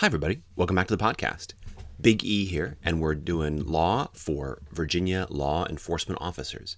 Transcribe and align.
Hi, 0.00 0.08
everybody. 0.08 0.42
Welcome 0.56 0.76
back 0.76 0.88
to 0.88 0.96
the 0.96 1.02
podcast. 1.02 1.54
Big 1.98 2.22
E 2.22 2.44
here, 2.44 2.76
and 2.84 3.00
we're 3.00 3.14
doing 3.14 3.64
law 3.64 4.10
for 4.12 4.60
Virginia 4.70 5.26
law 5.30 5.66
enforcement 5.70 6.20
officers. 6.20 6.76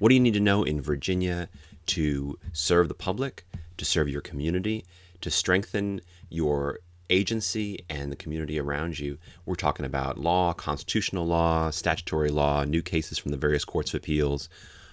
What 0.00 0.08
do 0.08 0.16
you 0.16 0.20
need 0.20 0.34
to 0.34 0.40
know 0.40 0.64
in 0.64 0.80
Virginia 0.80 1.48
to 1.86 2.36
serve 2.52 2.88
the 2.88 2.94
public, 2.94 3.46
to 3.76 3.84
serve 3.84 4.08
your 4.08 4.20
community, 4.20 4.84
to 5.20 5.30
strengthen 5.30 6.00
your 6.28 6.80
agency 7.08 7.84
and 7.88 8.10
the 8.10 8.16
community 8.16 8.58
around 8.58 8.98
you? 8.98 9.16
We're 9.44 9.54
talking 9.54 9.86
about 9.86 10.18
law, 10.18 10.52
constitutional 10.52 11.24
law, 11.24 11.70
statutory 11.70 12.30
law, 12.30 12.64
new 12.64 12.82
cases 12.82 13.16
from 13.16 13.30
the 13.30 13.36
various 13.36 13.64
courts 13.64 13.94
of 13.94 13.98
appeals, 13.98 14.48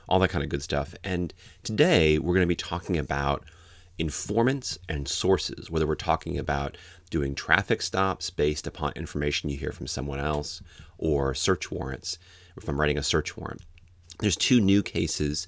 all 0.08 0.20
that 0.20 0.30
kind 0.30 0.44
of 0.44 0.52
good 0.52 0.62
stuff. 0.62 0.94
And 1.04 1.34
today 1.64 2.20
we're 2.20 2.36
going 2.36 2.46
to 2.46 2.48
be 2.48 2.56
talking 2.56 3.00
about 3.00 3.44
informants 4.04 4.78
and 4.90 5.08
sources, 5.08 5.72
whether 5.72 5.88
we're 5.88 5.96
talking 5.96 6.38
about 6.38 6.78
doing 7.10 7.34
traffic 7.34 7.82
stops 7.82 8.30
based 8.30 8.68
upon 8.68 8.92
information 8.98 9.50
you 9.50 9.58
hear 9.58 9.72
from 9.72 9.88
someone 9.88 10.20
else 10.20 10.62
or 10.98 11.34
search 11.34 11.72
warrants, 11.72 12.18
if 12.58 12.68
I'm 12.68 12.80
writing 12.80 12.98
a 12.98 13.04
search 13.04 13.38
warrant. 13.38 13.62
There's 14.20 14.36
two 14.36 14.60
new 14.60 14.84
cases 14.84 15.48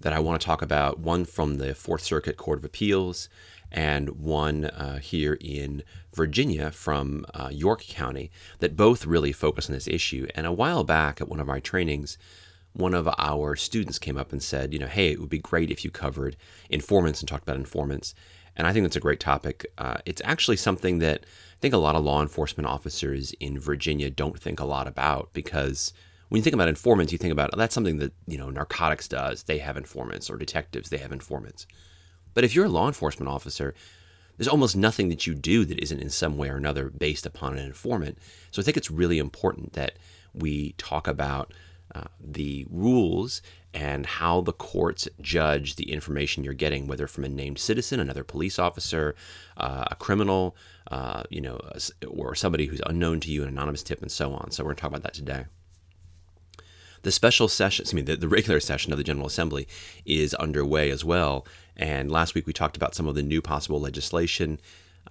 that 0.00 0.12
I 0.12 0.18
want 0.18 0.38
to 0.38 0.44
talk 0.44 0.60
about 0.60 0.98
one 0.98 1.24
from 1.24 1.56
the 1.56 1.74
Fourth 1.74 2.02
Circuit 2.02 2.36
Court 2.36 2.58
of 2.58 2.64
Appeals 2.66 3.30
and 3.72 4.10
one 4.20 4.66
uh, 4.66 4.98
here 4.98 5.38
in 5.40 5.82
Virginia 6.14 6.70
from 6.70 7.24
uh, 7.32 7.48
York 7.50 7.80
County 7.88 8.30
that 8.58 8.76
both 8.76 9.06
really 9.06 9.32
focus 9.32 9.70
on 9.70 9.74
this 9.74 9.88
issue. 9.88 10.28
And 10.34 10.46
a 10.46 10.52
while 10.52 10.84
back 10.84 11.22
at 11.22 11.28
one 11.28 11.40
of 11.40 11.46
my 11.46 11.58
trainings, 11.58 12.18
one 12.74 12.94
of 12.94 13.08
our 13.18 13.56
students 13.56 13.98
came 13.98 14.16
up 14.16 14.32
and 14.32 14.42
said, 14.42 14.72
you 14.72 14.78
know, 14.78 14.86
hey, 14.86 15.10
it 15.10 15.20
would 15.20 15.30
be 15.30 15.38
great 15.38 15.70
if 15.70 15.84
you 15.84 15.90
covered 15.90 16.36
informants 16.68 17.20
and 17.20 17.28
talked 17.28 17.44
about 17.44 17.56
informants. 17.56 18.14
And 18.56 18.66
I 18.66 18.72
think 18.72 18.84
that's 18.84 18.96
a 18.96 19.00
great 19.00 19.20
topic. 19.20 19.66
Uh, 19.78 19.96
it's 20.04 20.22
actually 20.24 20.56
something 20.56 20.98
that 20.98 21.20
I 21.22 21.60
think 21.60 21.74
a 21.74 21.78
lot 21.78 21.94
of 21.94 22.04
law 22.04 22.20
enforcement 22.20 22.66
officers 22.66 23.32
in 23.40 23.58
Virginia 23.58 24.10
don't 24.10 24.38
think 24.38 24.60
a 24.60 24.64
lot 24.64 24.86
about 24.86 25.32
because 25.32 25.92
when 26.28 26.38
you 26.38 26.42
think 26.42 26.54
about 26.54 26.68
informants, 26.68 27.12
you 27.12 27.18
think 27.18 27.32
about 27.32 27.50
oh, 27.52 27.56
that's 27.56 27.74
something 27.74 27.98
that 27.98 28.12
you 28.26 28.36
know 28.36 28.50
narcotics 28.50 29.06
does. 29.08 29.44
They 29.44 29.58
have 29.58 29.76
informants, 29.76 30.28
or 30.28 30.36
detectives, 30.36 30.90
they 30.90 30.98
have 30.98 31.12
informants. 31.12 31.66
But 32.32 32.44
if 32.44 32.54
you're 32.54 32.64
a 32.64 32.70
law 32.70 32.88
enforcement 32.88 33.30
officer, 33.30 33.74
there's 34.36 34.48
almost 34.48 34.76
nothing 34.76 35.10
that 35.10 35.26
you 35.26 35.34
do 35.34 35.64
that 35.64 35.78
isn't 35.78 36.00
in 36.00 36.10
some 36.10 36.36
way 36.36 36.48
or 36.48 36.56
another 36.56 36.90
based 36.90 37.24
upon 37.24 37.56
an 37.56 37.64
informant. 37.64 38.18
So 38.50 38.60
I 38.60 38.64
think 38.64 38.76
it's 38.76 38.90
really 38.90 39.18
important 39.18 39.74
that 39.74 39.92
we 40.32 40.72
talk 40.72 41.06
about 41.06 41.52
uh, 41.94 42.04
the 42.20 42.66
rules 42.70 43.42
and 43.72 44.06
how 44.06 44.40
the 44.40 44.52
courts 44.52 45.08
judge 45.20 45.76
the 45.76 45.90
information 45.90 46.44
you're 46.44 46.54
getting, 46.54 46.86
whether 46.86 47.06
from 47.06 47.24
a 47.24 47.28
named 47.28 47.58
citizen, 47.58 47.98
another 47.98 48.22
police 48.22 48.58
officer, 48.58 49.14
uh, 49.56 49.84
a 49.90 49.96
criminal, 49.96 50.56
uh, 50.90 51.24
you 51.28 51.40
know, 51.40 51.58
or 52.08 52.34
somebody 52.34 52.66
who's 52.66 52.80
unknown 52.86 53.18
to 53.20 53.30
you, 53.30 53.42
an 53.42 53.48
anonymous 53.48 53.82
tip, 53.82 54.00
and 54.00 54.12
so 54.12 54.32
on. 54.32 54.50
So 54.50 54.62
we're 54.62 54.68
going 54.68 54.76
to 54.76 54.80
talk 54.82 54.90
about 54.90 55.02
that 55.02 55.14
today. 55.14 55.44
The 57.02 57.12
special 57.12 57.48
session, 57.48 57.84
I 57.90 57.94
mean, 57.94 58.06
the, 58.06 58.16
the 58.16 58.28
regular 58.28 58.60
session 58.60 58.92
of 58.92 58.98
the 58.98 59.04
General 59.04 59.26
Assembly 59.26 59.68
is 60.06 60.34
underway 60.34 60.90
as 60.90 61.04
well. 61.04 61.46
And 61.76 62.10
last 62.10 62.34
week 62.34 62.46
we 62.46 62.52
talked 62.52 62.76
about 62.76 62.94
some 62.94 63.06
of 63.06 63.14
the 63.14 63.22
new 63.22 63.42
possible 63.42 63.80
legislation 63.80 64.58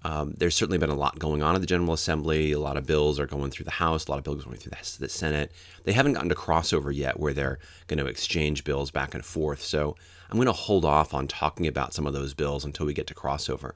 um, 0.03 0.33
there's 0.37 0.55
certainly 0.55 0.77
been 0.77 0.89
a 0.89 0.95
lot 0.95 1.17
going 1.17 1.41
on 1.41 1.55
at 1.55 1.61
the 1.61 1.67
General 1.67 1.93
Assembly. 1.93 2.51
A 2.51 2.59
lot 2.59 2.75
of 2.77 2.85
bills 2.85 3.19
are 3.19 3.25
going 3.25 3.51
through 3.51 3.65
the 3.65 3.71
House, 3.71 4.07
a 4.07 4.11
lot 4.11 4.17
of 4.17 4.23
bills 4.23 4.41
are 4.41 4.45
going 4.45 4.57
through 4.57 4.73
the, 4.99 5.09
Senate. 5.09 5.51
They 5.85 5.93
haven't 5.93 6.13
gotten 6.13 6.29
to 6.29 6.35
crossover 6.35 6.93
yet 6.93 7.19
where 7.19 7.33
they're 7.33 7.59
going 7.87 7.99
to 7.99 8.07
exchange 8.07 8.63
bills 8.63 8.91
back 8.91 9.13
and 9.13 9.23
forth. 9.23 9.61
So 9.63 9.95
I'm 10.29 10.37
going 10.37 10.47
to 10.47 10.51
hold 10.51 10.83
off 10.83 11.13
on 11.13 11.27
talking 11.27 11.67
about 11.67 11.93
some 11.93 12.05
of 12.05 12.13
those 12.13 12.33
bills 12.33 12.65
until 12.65 12.85
we 12.85 12.93
get 12.93 13.07
to 13.07 13.15
crossover. 13.15 13.73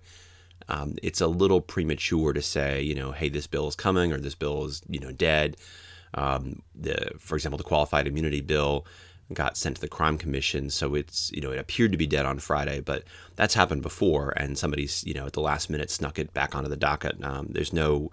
Um, 0.67 0.95
it's 1.01 1.21
a 1.21 1.27
little 1.27 1.61
premature 1.61 2.33
to 2.33 2.41
say, 2.41 2.81
you 2.81 2.95
know, 2.95 3.13
hey, 3.13 3.29
this 3.29 3.47
bill 3.47 3.67
is 3.69 3.75
coming 3.75 4.11
or 4.11 4.17
this 4.17 4.35
bill 4.35 4.65
is, 4.65 4.81
you 4.89 4.99
know, 4.99 5.13
dead. 5.13 5.55
Um, 6.13 6.61
the, 6.75 7.11
for 7.19 7.35
example, 7.35 7.57
the 7.57 7.63
qualified 7.63 8.07
immunity 8.07 8.41
bill 8.41 8.85
got 9.33 9.57
sent 9.57 9.75
to 9.75 9.81
the 9.81 9.87
crime 9.87 10.17
commission 10.17 10.69
so 10.69 10.95
it's 10.95 11.31
you 11.33 11.41
know 11.41 11.51
it 11.51 11.59
appeared 11.59 11.91
to 11.91 11.97
be 11.97 12.07
dead 12.07 12.25
on 12.25 12.39
friday 12.39 12.79
but 12.79 13.03
that's 13.35 13.53
happened 13.53 13.81
before 13.81 14.33
and 14.35 14.57
somebody's 14.57 15.03
you 15.05 15.13
know 15.13 15.25
at 15.25 15.33
the 15.33 15.41
last 15.41 15.69
minute 15.69 15.89
snuck 15.89 16.19
it 16.19 16.33
back 16.33 16.55
onto 16.55 16.69
the 16.69 16.75
docket. 16.75 17.23
Um, 17.23 17.47
there's 17.49 17.71
no 17.71 18.11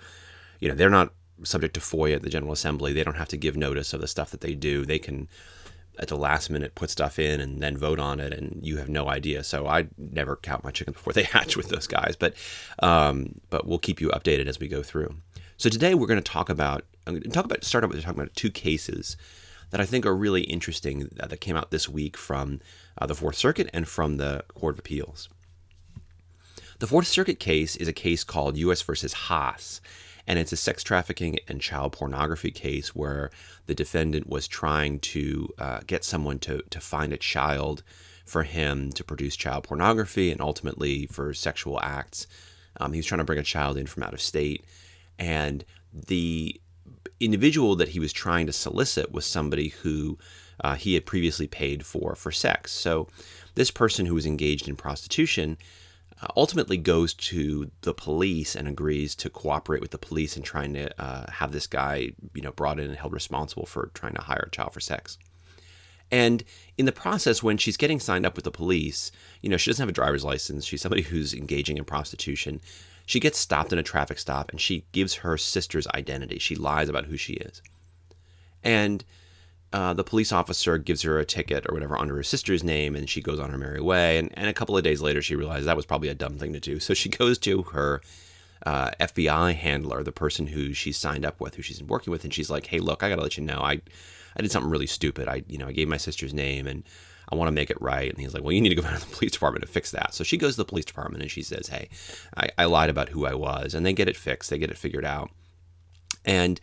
you 0.61 0.69
know 0.69 0.75
they're 0.75 0.91
not 0.91 1.13
subject 1.43 1.75
to 1.75 1.81
foia 1.81 2.15
at 2.15 2.23
the 2.23 2.31
general 2.31 2.53
assembly. 2.53 2.93
They 2.93 3.03
don't 3.03 3.17
have 3.17 3.29
to 3.29 3.37
give 3.37 3.57
notice 3.57 3.93
of 3.93 4.01
the 4.01 4.07
stuff 4.07 4.31
that 4.31 4.41
they 4.41 4.55
do. 4.55 4.85
They 4.85 5.01
can 5.01 5.29
at 5.99 6.09
the 6.09 6.17
last 6.17 6.51
minute 6.51 6.75
put 6.75 6.91
stuff 6.91 7.19
in 7.19 7.41
and 7.41 7.61
then 7.61 7.77
vote 7.77 8.01
on 8.01 8.19
it 8.19 8.33
and 8.33 8.61
you 8.65 8.77
have 8.79 8.89
no 8.89 9.09
idea. 9.09 9.45
So 9.45 9.67
i 9.67 9.87
never 9.97 10.37
count 10.37 10.65
my 10.65 10.71
chickens 10.71 10.97
before 10.97 11.13
they 11.13 11.23
hatch 11.35 11.57
with 11.57 11.69
those 11.69 11.87
guys 11.87 12.17
but 12.17 12.35
um, 12.81 13.41
but 13.51 13.67
we'll 13.67 13.79
keep 13.79 14.01
you 14.01 14.09
updated 14.11 14.47
as 14.47 14.61
we 14.61 14.69
go 14.69 14.83
through. 14.83 15.15
So 15.57 15.69
today 15.69 15.95
we're 15.95 16.07
going 16.07 16.23
to 16.23 16.33
talk 16.33 16.49
about 16.49 16.85
I'm 17.07 17.15
going 17.15 17.23
to 17.23 17.29
talk 17.31 17.45
about 17.45 17.65
start 17.65 17.85
out 17.85 17.91
with 17.91 18.03
talking 18.03 18.21
about 18.21 18.35
two 18.35 18.51
cases 18.51 19.17
that 19.75 19.81
I 19.81 19.87
think 19.87 20.07
are 20.07 20.15
really 20.15 20.43
interesting 20.43 21.09
that 21.17 21.41
came 21.41 21.57
out 21.57 21.73
this 21.73 21.89
week 21.89 22.17
from 22.17 22.61
uh, 22.97 23.07
the 23.07 23.15
Fourth 23.17 23.35
Circuit 23.35 23.69
and 23.75 23.89
from 23.89 24.19
the 24.19 24.45
Court 24.55 24.77
of 24.77 24.79
Appeals. 24.79 25.29
The 26.79 26.87
Fourth 26.87 27.09
Circuit 27.09 27.41
case 27.41 27.75
is 27.75 27.89
a 27.89 27.93
case 27.93 28.23
called 28.23 28.57
U.S. 28.57 28.83
versus 28.83 29.13
Haas, 29.13 29.81
and 30.29 30.39
it's 30.39 30.53
a 30.53 30.57
sex 30.57 30.85
trafficking 30.85 31.41
and 31.49 31.61
child 31.61 31.91
pornography 31.91 32.53
case 32.53 32.95
where 32.95 33.33
the 33.67 33.75
defendant 33.75 34.29
was 34.29 34.47
trying 34.47 35.01
to 35.01 35.53
uh, 35.59 35.81
get 35.89 36.05
someone 36.05 36.39
to, 36.39 36.63
to 36.71 36.79
find 36.79 37.13
a 37.13 37.17
child 37.17 37.83
for 38.25 38.45
him 38.45 38.93
to 38.93 39.03
produce 39.03 39.35
child 39.35 39.65
pornography 39.65 40.31
and 40.31 40.41
ultimately 40.41 41.07
for 41.07 41.35
sexual 41.35 41.81
acts. 41.83 42.29
Um, 42.77 42.93
he 42.93 43.01
was 43.01 43.07
trying 43.07 43.19
to 43.19 43.25
bring 43.25 43.41
a 43.41 43.43
child 43.43 43.77
in 43.77 43.87
from 43.87 44.05
out 44.05 44.15
of 44.15 44.21
state, 44.21 44.65
and 45.19 45.65
the 45.93 46.61
individual 47.21 47.77
that 47.77 47.91
he 47.91 48.01
was 48.01 48.13
trying 48.13 48.47
to 48.47 48.53
solicit 48.53 49.13
was 49.13 49.27
somebody 49.27 49.69
who 49.69 50.19
uh, 50.61 50.75
he 50.75 50.95
had 50.95 51.07
previously 51.07 51.47
paid 51.47 51.85
for 51.85 52.15
for 52.15 52.33
sex. 52.33 52.73
So 52.73 53.09
this 53.55 53.71
person 53.71 54.07
who 54.07 54.15
was 54.15 54.27
engaged 54.27 54.69
in 54.69 54.77
prostitution 54.77 55.57
uh, 56.23 56.29
ultimately 56.37 56.77
goes 56.77 57.15
to 57.15 57.71
the 57.83 57.95
police 57.95 58.55
and 58.55 58.69
agrees 58.69 59.15
to 59.17 59.31
cooperate 59.31 59.81
with 59.81 59.91
the 59.91 59.99
police 59.99 60.37
in 60.37 60.43
trying 60.43 60.75
to 60.75 61.03
uh, 61.03 61.31
have 61.31 61.53
this 61.53 61.67
guy, 61.67 62.11
you 62.35 62.43
know, 62.43 62.53
brought 62.53 62.79
in 62.79 62.87
and 62.87 62.97
held 62.97 63.13
responsible 63.13 63.67
for 63.67 63.91
trying 63.95 64.15
to 64.15 64.23
hire 64.23 64.45
a 64.47 64.51
child 64.51 64.73
for 64.73 64.81
sex. 64.81 65.19
And 66.11 66.45
in 66.79 66.87
the 66.87 66.93
process, 66.93 67.43
when 67.43 67.57
she's 67.57 67.77
getting 67.77 67.99
signed 67.99 68.27
up 68.27 68.37
with 68.37 68.45
the 68.45 68.51
police, 68.51 69.11
you 69.41 69.49
know, 69.49 69.57
she 69.57 69.71
doesn't 69.71 69.83
have 69.83 69.89
a 69.89 69.93
driver's 69.93 70.25
license. 70.25 70.65
She's 70.65 70.83
somebody 70.83 71.03
who's 71.03 71.35
engaging 71.35 71.77
in 71.77 71.85
prostitution. 71.85 72.61
She 73.07 73.21
gets 73.21 73.39
stopped 73.39 73.73
in 73.73 73.79
a 73.79 73.83
traffic 73.83 74.19
stop 74.19 74.51
and 74.51 74.61
she 74.61 74.87
gives 74.93 75.15
her 75.17 75.37
sister's 75.37 75.87
identity. 75.89 76.39
She 76.39 76.57
lies 76.57 76.89
about 76.89 77.07
who 77.07 77.17
she 77.17 77.35
is. 77.35 77.63
And 78.63 79.05
uh, 79.73 79.93
the 79.93 80.05
police 80.05 80.33
officer 80.33 80.79
gives 80.79 81.03
her 81.03 81.19
a 81.19 81.25
ticket 81.25 81.67
or 81.69 81.75
whatever 81.75 81.99
under 81.99 82.17
her 82.17 82.23
sister's 82.23 82.65
name 82.65 82.95
and 82.97 83.11
she 83.11 83.21
goes 83.21 83.41
on 83.41 83.51
her 83.51 83.59
merry 83.59 83.81
way. 83.81 84.19
And, 84.19 84.31
and 84.39 84.49
a 84.49 84.55
couple 84.55 84.77
of 84.77 84.85
days 84.85 85.03
later, 85.03 85.21
she 85.21 85.37
realizes 85.37 85.67
that 85.67 85.77
was 85.77 85.87
probably 85.87 86.09
a 86.09 86.15
dumb 86.15 86.39
thing 86.39 86.53
to 86.53 86.61
do. 86.61 86.81
So 86.81 86.95
she 86.95 87.09
goes 87.09 87.39
to 87.41 87.63
her 87.63 88.01
uh, 88.65 88.93
FBI 89.01 89.55
handler, 89.55 90.03
the 90.03 90.13
person 90.13 90.47
who 90.47 90.73
she's 90.73 90.97
signed 90.97 91.25
up 91.25 91.41
with, 91.41 91.57
who 91.57 91.63
she's 91.63 91.83
working 91.83 92.11
with, 92.11 92.25
and 92.25 92.33
she's 92.33 92.51
like, 92.51 92.67
"Hey, 92.67 92.79
look, 92.79 93.03
I 93.03 93.11
got 93.11 93.17
to 93.17 93.23
let 93.23 93.37
you 93.37 93.45
know, 93.45 93.61
I, 93.61 93.81
I 94.37 94.43
did 94.43 94.51
something 94.51 94.71
really 94.71 94.87
stupid. 94.87 95.29
I, 95.29 95.45
you 95.49 95.59
know, 95.59 95.69
I 95.69 95.73
gave 95.73 95.89
my 95.89 95.97
sister's 95.97 96.33
name 96.33 96.67
and 96.67 96.83
I 97.35 97.37
want 97.37 97.49
to 97.49 97.53
make 97.53 97.71
it 97.71 97.81
right. 97.81 98.09
And 98.09 98.19
he's 98.19 98.33
like, 98.33 98.43
well, 98.43 98.53
you 98.53 98.61
need 98.61 98.71
to 98.71 98.75
go 98.75 98.83
down 98.83 98.95
to 99.01 99.01
the 99.01 99.15
police 99.15 99.33
department 99.33 99.65
to 99.65 99.71
fix 99.71 99.91
that. 99.91 100.15
So 100.15 100.25
she 100.25 100.37
goes 100.37 100.55
to 100.55 100.59
the 100.59 100.65
police 100.65 100.85
department 100.85 101.23
and 101.23 101.31
she 101.31 101.43
says, 101.43 101.69
hey, 101.69 101.89
I, 102.37 102.49
I 102.57 102.65
lied 102.67 102.91
about 102.91 103.11
who 103.11 103.27
I 103.27 103.35
was. 103.35 103.75
And 103.75 103.85
they 103.85 103.93
get 103.93 104.09
it 104.09 104.17
fixed, 104.17 104.51
they 104.51 104.59
get 104.59 104.71
it 104.71 104.79
figured 104.79 105.05
out. 105.05 105.31
And 106.25 106.61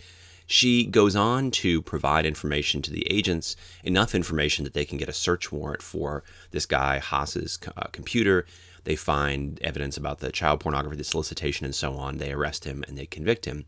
she 0.47 0.85
goes 0.85 1.15
on 1.15 1.51
to 1.51 1.81
provide 1.81 2.25
information 2.25 2.81
to 2.81 2.91
the 2.91 3.07
agents, 3.09 3.55
enough 3.83 4.15
information 4.15 4.63
that 4.63 4.73
they 4.73 4.85
can 4.85 4.97
get 4.97 5.07
a 5.07 5.13
search 5.13 5.51
warrant 5.51 5.81
for 5.81 6.23
this 6.51 6.65
guy, 6.65 6.99
Haas's 6.99 7.59
uh, 7.77 7.87
computer. 7.91 8.45
They 8.83 8.95
find 8.95 9.59
evidence 9.61 9.95
about 9.95 10.19
the 10.19 10.31
child 10.31 10.59
pornography, 10.59 10.97
the 10.97 11.03
solicitation, 11.03 11.65
and 11.65 11.75
so 11.75 11.93
on. 11.93 12.17
They 12.17 12.31
arrest 12.33 12.65
him 12.65 12.83
and 12.87 12.97
they 12.97 13.05
convict 13.05 13.45
him. 13.45 13.65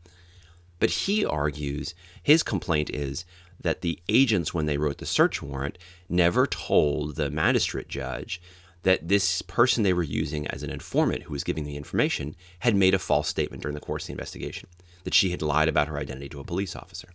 But 0.80 0.90
he 0.90 1.26
argues 1.26 1.94
his 2.22 2.44
complaint 2.44 2.90
is 2.90 3.24
that 3.62 3.82
the 3.82 4.00
agents, 4.10 4.54
when 4.54 4.66
they 4.66 4.78
wrote 4.78 4.98
the 4.98 5.06
search 5.06 5.42
warrant, 5.42 5.78
never 6.10 6.48
told 6.48 7.16
the 7.16 7.30
magistrate 7.30 7.88
judge 7.88 8.42
that 8.84 9.08
this 9.08 9.42
person 9.42 9.84
they 9.84 9.94
were 9.94 10.04
using 10.04 10.46
as 10.48 10.62
an 10.62 10.70
informant 10.70 11.24
who 11.24 11.34
was 11.34 11.44
giving 11.44 11.64
the 11.64 11.78
information 11.78 12.36
had 12.60 12.76
made 12.76 12.94
a 12.94 13.00
false 13.00 13.28
statement 13.28 13.62
during 13.62 13.76
the 13.76 13.82
course 13.82 14.04
of 14.04 14.08
the 14.08 14.14
investigation, 14.14 14.70
that 15.04 15.14
she 15.14 15.32
had 15.32 15.42
lied 15.42 15.70
about 15.70 15.88
her 15.88 15.98
identity 15.98 16.30
to 16.30 16.40
a 16.40 16.46
police 16.46 16.76
officer. 16.76 17.10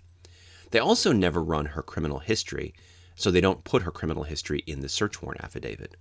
They 0.70 0.78
also 0.78 1.12
never 1.12 1.42
run 1.42 1.66
her 1.66 1.82
criminal 1.82 2.18
history, 2.20 2.74
so 3.14 3.30
they 3.30 3.40
don't 3.40 3.64
put 3.64 3.82
her 3.82 3.90
criminal 3.90 4.24
history 4.24 4.62
in 4.66 4.80
the 4.80 4.88
search 4.88 5.22
warrant 5.22 5.42
affidavit. 5.42 5.96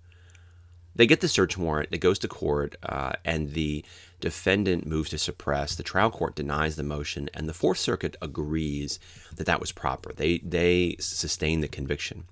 They 0.96 1.06
get 1.06 1.22
the 1.22 1.28
search 1.28 1.58
warrant, 1.58 1.90
it 1.92 2.00
goes 2.00 2.20
to 2.20 2.28
court, 2.28 2.76
uh, 2.84 3.14
and 3.24 3.52
the 3.52 3.86
defendant 4.20 4.86
moves 4.86 5.10
to 5.12 5.18
suppress. 5.18 5.76
The 5.76 5.84
trial 5.84 6.12
court 6.12 6.36
denies 6.36 6.76
the 6.76 6.84
motion, 6.84 7.30
and 7.34 7.48
the 7.48 7.54
Fourth 7.54 7.78
Circuit 7.78 8.16
agrees 8.22 9.00
that 9.36 9.46
that 9.46 9.60
was 9.60 9.72
proper. 9.72 10.14
They, 10.14 10.40
they 10.40 10.96
sustain 11.00 11.62
the 11.62 11.68
conviction. 11.68 12.26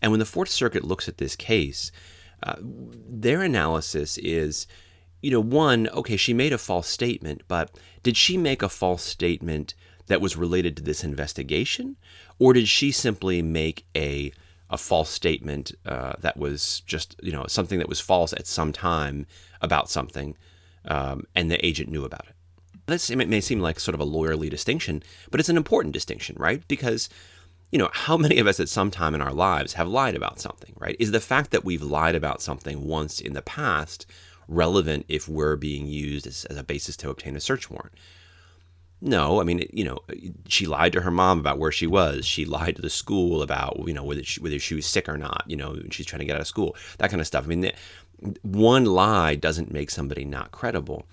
And 0.00 0.12
when 0.12 0.20
the 0.20 0.26
Fourth 0.26 0.48
Circuit 0.48 0.84
looks 0.84 1.08
at 1.08 1.18
this 1.18 1.36
case, 1.36 1.92
uh, 2.42 2.56
their 2.60 3.42
analysis 3.42 4.16
is 4.18 4.66
you 5.22 5.30
know, 5.30 5.40
one, 5.40 5.88
okay, 5.88 6.16
she 6.16 6.32
made 6.32 6.52
a 6.52 6.58
false 6.58 6.88
statement, 6.88 7.42
but 7.46 7.76
did 8.02 8.16
she 8.16 8.36
make 8.36 8.62
a 8.62 8.68
false 8.68 9.02
statement 9.02 9.74
that 10.06 10.20
was 10.20 10.36
related 10.36 10.76
to 10.76 10.82
this 10.82 11.04
investigation, 11.04 11.96
or 12.38 12.52
did 12.52 12.68
she 12.68 12.90
simply 12.90 13.42
make 13.42 13.86
a 13.96 14.32
a 14.72 14.78
false 14.78 15.10
statement 15.10 15.72
uh, 15.84 16.12
that 16.20 16.36
was 16.36 16.80
just 16.86 17.16
you 17.22 17.32
know 17.32 17.44
something 17.48 17.80
that 17.80 17.88
was 17.88 18.00
false 18.00 18.32
at 18.32 18.46
some 18.46 18.72
time 18.72 19.26
about 19.60 19.90
something, 19.90 20.36
um, 20.86 21.24
and 21.34 21.50
the 21.50 21.64
agent 21.64 21.90
knew 21.90 22.04
about 22.04 22.26
it? 22.28 22.34
This 22.86 23.10
it 23.10 23.16
may 23.16 23.40
seem 23.40 23.60
like 23.60 23.78
sort 23.78 23.94
of 23.94 24.00
a 24.00 24.06
lawyerly 24.06 24.50
distinction, 24.50 25.02
but 25.30 25.38
it's 25.38 25.48
an 25.48 25.56
important 25.56 25.92
distinction, 25.94 26.36
right? 26.38 26.66
Because 26.66 27.08
you 27.70 27.78
know, 27.78 27.90
how 27.92 28.16
many 28.16 28.38
of 28.38 28.46
us 28.46 28.58
at 28.58 28.68
some 28.68 28.90
time 28.90 29.14
in 29.14 29.20
our 29.20 29.32
lives 29.32 29.74
have 29.74 29.88
lied 29.88 30.16
about 30.16 30.40
something, 30.40 30.74
right? 30.78 30.96
Is 30.98 31.12
the 31.12 31.20
fact 31.20 31.52
that 31.52 31.64
we've 31.64 31.82
lied 31.82 32.14
about 32.14 32.42
something 32.42 32.86
once 32.86 33.20
in 33.20 33.32
the 33.32 33.42
past 33.42 34.06
relevant 34.48 35.06
if 35.08 35.28
we're 35.28 35.56
being 35.56 35.86
used 35.86 36.26
as, 36.26 36.44
as 36.46 36.56
a 36.56 36.64
basis 36.64 36.96
to 36.96 37.10
obtain 37.10 37.36
a 37.36 37.40
search 37.40 37.70
warrant? 37.70 37.94
No, 39.02 39.40
I 39.40 39.44
mean, 39.44 39.66
you 39.72 39.84
know, 39.84 40.00
she 40.46 40.66
lied 40.66 40.92
to 40.92 41.00
her 41.00 41.10
mom 41.10 41.38
about 41.38 41.58
where 41.58 41.72
she 41.72 41.86
was. 41.86 42.26
She 42.26 42.44
lied 42.44 42.76
to 42.76 42.82
the 42.82 42.90
school 42.90 43.40
about, 43.40 43.80
you 43.86 43.94
know, 43.94 44.04
whether 44.04 44.22
she, 44.22 44.40
whether 44.40 44.58
she 44.58 44.74
was 44.74 44.84
sick 44.84 45.08
or 45.08 45.16
not. 45.16 45.44
You 45.46 45.56
know, 45.56 45.80
she's 45.90 46.04
trying 46.04 46.18
to 46.18 46.26
get 46.26 46.34
out 46.34 46.42
of 46.42 46.46
school, 46.46 46.76
that 46.98 47.08
kind 47.08 47.20
of 47.20 47.26
stuff. 47.26 47.44
I 47.44 47.48
mean, 47.48 47.60
the, 47.60 47.72
one 48.42 48.84
lie 48.84 49.34
doesn't 49.34 49.72
make 49.72 49.90
somebody 49.90 50.24
not 50.24 50.50
credible. 50.52 51.06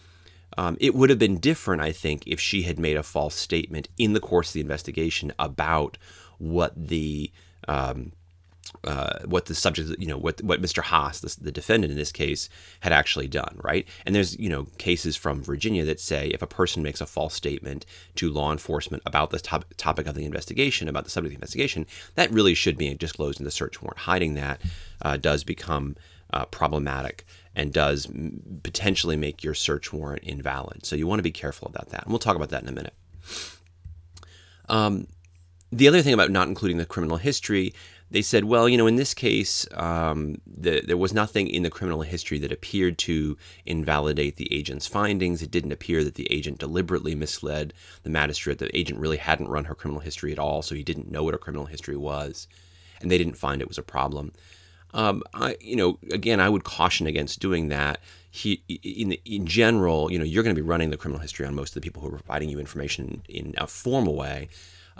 Um, 0.58 0.76
it 0.80 0.96
would 0.96 1.10
have 1.10 1.20
been 1.20 1.38
different, 1.38 1.82
I 1.82 1.92
think, 1.92 2.26
if 2.26 2.40
she 2.40 2.64
had 2.64 2.80
made 2.80 2.98
a 2.98 3.04
false 3.04 3.36
statement 3.36 3.90
in 3.98 4.14
the 4.14 4.20
course 4.20 4.50
of 4.50 4.54
the 4.54 4.62
investigation 4.62 5.32
about 5.38 5.98
what 6.40 6.74
the 6.76 7.32
um, 7.68 8.14
uh, 8.84 9.20
what 9.26 9.46
the 9.46 9.56
subject, 9.56 9.96
you 10.00 10.08
know, 10.08 10.18
what 10.18 10.42
what 10.44 10.62
Mr. 10.62 10.84
Haas, 10.84 11.20
the, 11.20 11.36
the, 11.42 11.52
defendant 11.52 11.92
in 11.92 11.98
this 11.98 12.12
case, 12.12 12.50
had 12.82 12.92
actually 12.92 13.28
done, 13.28 13.60
right? 13.64 13.88
And 14.06 14.14
there's, 14.14 14.38
you 14.38 14.50
know, 14.50 14.68
cases 14.78 15.16
from 15.16 15.44
Virginia 15.44 15.86
that 15.86 16.00
say 16.00 16.28
if 16.30 16.42
a 16.42 16.48
person 16.48 16.84
makes 16.84 17.02
a 17.02 17.06
false 17.06 17.34
statement 17.34 17.86
to 18.16 18.30
law 18.30 18.52
enforcement 18.52 19.04
about 19.06 19.30
the 19.30 19.40
top, 19.40 19.66
topic 19.78 20.08
of 20.08 20.16
the 20.16 20.26
investigation, 20.26 20.88
about 20.88 21.06
the 21.06 21.10
subject 21.10 21.28
of 21.28 21.32
the 21.32 21.38
investigation, 21.38 21.86
that 22.16 22.32
really 22.32 22.54
should 22.54 22.78
be 22.78 22.94
disclosed 22.94 23.40
in 23.40 23.46
the 23.46 23.52
search 23.52 23.82
warrant. 23.82 24.00
Hiding 24.00 24.36
that 24.36 24.62
uh, 25.02 25.18
does 25.18 25.44
become 25.44 25.96
uh, 26.32 26.46
problematic 26.46 27.26
and 27.56 27.74
does 27.74 28.08
potentially 28.64 29.18
make 29.18 29.44
your 29.44 29.54
search 29.54 29.92
warrant 29.92 30.24
invalid. 30.24 30.86
So 30.86 30.96
you 30.96 31.08
want 31.08 31.20
to 31.20 31.24
be 31.24 31.32
careful 31.32 31.68
about 31.68 31.90
that. 31.90 32.04
And 32.04 32.12
we'll 32.12 32.20
talk 32.20 32.36
about 32.36 32.50
that 32.50 32.64
in 32.64 32.70
a 32.70 32.74
minute. 32.74 32.94
Um, 34.70 35.08
the 35.72 35.88
other 35.88 36.02
thing 36.02 36.14
about 36.14 36.32
not 36.32 36.48
including 36.48 36.78
the 36.78 36.86
criminal 36.86 37.18
history, 37.18 37.74
they 38.10 38.22
said, 38.22 38.46
well, 38.46 38.70
you 38.70 38.78
know, 38.78 38.88
in 38.88 38.96
this 38.96 39.14
case, 39.14 39.68
um, 39.74 40.40
the, 40.46 40.82
there 40.82 40.96
was 40.98 41.14
nothing 41.14 41.48
in 41.48 41.64
the 41.64 41.70
criminal 41.70 42.04
history 42.04 42.40
that 42.40 42.54
appeared 42.54 42.98
to 43.00 43.38
invalidate 43.66 44.38
the 44.38 44.52
agent's 44.54 44.88
findings. 44.88 45.42
It 45.42 45.52
didn't 45.52 45.74
appear 45.74 46.04
that 46.04 46.16
the 46.16 46.32
agent 46.32 46.60
deliberately 46.60 47.16
misled 47.16 47.74
the 48.04 48.10
magistrate. 48.10 48.60
The 48.60 48.78
agent 48.78 49.00
really 49.00 49.18
hadn't 49.18 49.50
run 49.50 49.66
her 49.66 49.76
criminal 49.76 50.00
history 50.00 50.32
at 50.32 50.40
all, 50.40 50.62
so 50.62 50.74
he 50.74 50.84
didn't 50.84 51.12
know 51.12 51.24
what 51.24 51.34
her 51.34 51.38
criminal 51.40 51.66
history 51.66 51.98
was, 51.98 52.48
and 53.02 53.12
they 53.12 53.18
didn't 53.18 53.34
find 53.36 53.62
it 53.62 53.68
was 53.68 53.78
a 53.78 53.84
problem. 53.84 54.32
Um, 54.94 55.24
I, 55.34 55.58
you 55.60 55.76
know, 55.76 56.00
again, 56.12 56.40
I 56.40 56.50
would 56.50 56.64
caution 56.64 57.08
against 57.08 57.40
doing 57.40 57.70
that. 57.70 58.00
He, 58.30 58.62
in 58.68 59.14
in 59.26 59.46
general, 59.46 60.12
you 60.12 60.20
know, 60.20 60.26
you're 60.26 60.44
going 60.44 60.56
to 60.56 60.62
be 60.62 60.68
running 60.68 60.90
the 60.90 60.98
criminal 60.98 61.22
history 61.22 61.46
on 61.46 61.56
most 61.56 61.76
of 61.76 61.82
the 61.82 61.86
people 61.86 62.02
who 62.02 62.10
are 62.10 62.20
providing 62.20 62.50
you 62.50 62.60
information 62.60 63.22
in 63.28 63.56
a 63.58 63.68
formal 63.68 64.16
way. 64.16 64.50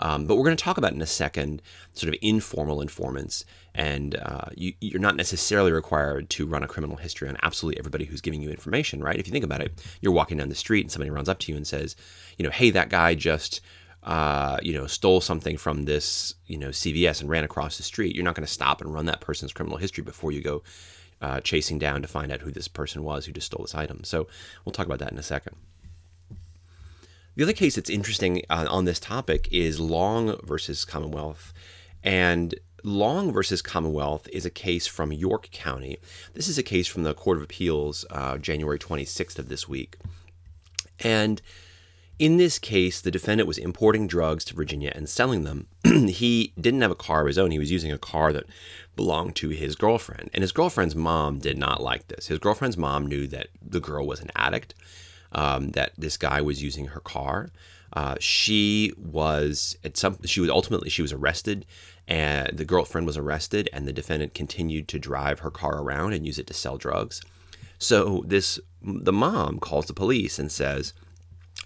Um, 0.00 0.26
but 0.26 0.36
we're 0.36 0.44
going 0.44 0.56
to 0.56 0.62
talk 0.62 0.78
about 0.78 0.92
in 0.92 1.02
a 1.02 1.06
second 1.06 1.60
sort 1.94 2.12
of 2.12 2.18
informal 2.22 2.80
informants. 2.80 3.44
And 3.74 4.16
uh, 4.16 4.46
you, 4.54 4.72
you're 4.80 5.00
not 5.00 5.16
necessarily 5.16 5.72
required 5.72 6.30
to 6.30 6.46
run 6.46 6.62
a 6.62 6.68
criminal 6.68 6.96
history 6.96 7.28
on 7.28 7.36
absolutely 7.42 7.78
everybody 7.78 8.04
who's 8.04 8.20
giving 8.20 8.42
you 8.42 8.50
information, 8.50 9.02
right? 9.02 9.18
If 9.18 9.26
you 9.26 9.32
think 9.32 9.44
about 9.44 9.60
it, 9.60 9.72
you're 10.00 10.12
walking 10.12 10.38
down 10.38 10.48
the 10.48 10.54
street 10.54 10.82
and 10.82 10.90
somebody 10.90 11.10
runs 11.10 11.28
up 11.28 11.38
to 11.40 11.52
you 11.52 11.56
and 11.56 11.66
says, 11.66 11.96
you 12.36 12.44
know, 12.44 12.50
hey, 12.50 12.70
that 12.70 12.88
guy 12.88 13.14
just. 13.14 13.60
Uh, 14.08 14.56
you 14.62 14.72
know, 14.72 14.86
stole 14.86 15.20
something 15.20 15.58
from 15.58 15.84
this, 15.84 16.34
you 16.46 16.56
know, 16.56 16.70
CVS 16.70 17.20
and 17.20 17.28
ran 17.28 17.44
across 17.44 17.76
the 17.76 17.82
street. 17.82 18.16
You're 18.16 18.24
not 18.24 18.34
going 18.34 18.46
to 18.46 18.50
stop 18.50 18.80
and 18.80 18.92
run 18.92 19.04
that 19.04 19.20
person's 19.20 19.52
criminal 19.52 19.76
history 19.76 20.02
before 20.02 20.32
you 20.32 20.40
go 20.40 20.62
uh, 21.20 21.40
chasing 21.40 21.78
down 21.78 22.00
to 22.00 22.08
find 22.08 22.32
out 22.32 22.40
who 22.40 22.50
this 22.50 22.68
person 22.68 23.02
was 23.02 23.26
who 23.26 23.32
just 23.32 23.48
stole 23.48 23.64
this 23.64 23.74
item. 23.74 24.04
So 24.04 24.26
we'll 24.64 24.72
talk 24.72 24.86
about 24.86 25.00
that 25.00 25.12
in 25.12 25.18
a 25.18 25.22
second. 25.22 25.56
The 27.36 27.42
other 27.42 27.52
case 27.52 27.74
that's 27.76 27.90
interesting 27.90 28.42
uh, 28.48 28.66
on 28.70 28.86
this 28.86 28.98
topic 28.98 29.46
is 29.52 29.78
Long 29.78 30.36
versus 30.42 30.86
Commonwealth. 30.86 31.52
And 32.02 32.54
Long 32.82 33.30
versus 33.30 33.60
Commonwealth 33.60 34.26
is 34.32 34.46
a 34.46 34.50
case 34.50 34.86
from 34.86 35.12
York 35.12 35.50
County. 35.50 35.98
This 36.32 36.48
is 36.48 36.56
a 36.56 36.62
case 36.62 36.86
from 36.86 37.02
the 37.02 37.12
Court 37.12 37.36
of 37.36 37.42
Appeals, 37.42 38.06
uh, 38.10 38.38
January 38.38 38.78
26th 38.78 39.38
of 39.38 39.50
this 39.50 39.68
week. 39.68 39.98
And 41.00 41.42
in 42.18 42.36
this 42.36 42.58
case, 42.58 43.00
the 43.00 43.10
defendant 43.10 43.46
was 43.46 43.58
importing 43.58 44.06
drugs 44.06 44.44
to 44.46 44.54
Virginia 44.54 44.92
and 44.94 45.08
selling 45.08 45.44
them. 45.44 45.68
he 45.84 46.52
didn't 46.60 46.80
have 46.80 46.90
a 46.90 46.96
car 46.96 47.20
of 47.20 47.26
his 47.28 47.38
own. 47.38 47.50
He 47.50 47.58
was 47.58 47.70
using 47.70 47.92
a 47.92 47.98
car 47.98 48.32
that 48.32 48.46
belonged 48.96 49.36
to 49.36 49.50
his 49.50 49.76
girlfriend. 49.76 50.30
And 50.34 50.42
his 50.42 50.52
girlfriend's 50.52 50.96
mom 50.96 51.38
did 51.38 51.56
not 51.56 51.82
like 51.82 52.08
this. 52.08 52.26
His 52.26 52.40
girlfriend's 52.40 52.76
mom 52.76 53.06
knew 53.06 53.26
that 53.28 53.48
the 53.62 53.80
girl 53.80 54.06
was 54.06 54.20
an 54.20 54.30
addict 54.34 54.74
um, 55.32 55.70
that 55.70 55.92
this 55.96 56.16
guy 56.16 56.40
was 56.40 56.62
using 56.62 56.86
her 56.86 57.00
car. 57.00 57.50
Uh, 57.92 58.16
she 58.20 58.92
was 58.98 59.76
at 59.84 59.96
some. 59.96 60.18
She 60.24 60.40
was 60.40 60.50
ultimately 60.50 60.90
she 60.90 61.02
was 61.02 61.12
arrested, 61.12 61.64
and 62.06 62.56
the 62.56 62.64
girlfriend 62.64 63.06
was 63.06 63.16
arrested, 63.16 63.68
and 63.72 63.86
the 63.86 63.92
defendant 63.92 64.34
continued 64.34 64.88
to 64.88 64.98
drive 64.98 65.40
her 65.40 65.50
car 65.50 65.80
around 65.80 66.12
and 66.12 66.26
use 66.26 66.38
it 66.38 66.46
to 66.48 66.54
sell 66.54 66.76
drugs. 66.76 67.22
So 67.78 68.24
this 68.26 68.60
the 68.82 69.12
mom 69.12 69.58
calls 69.58 69.86
the 69.86 69.94
police 69.94 70.38
and 70.38 70.52
says, 70.52 70.92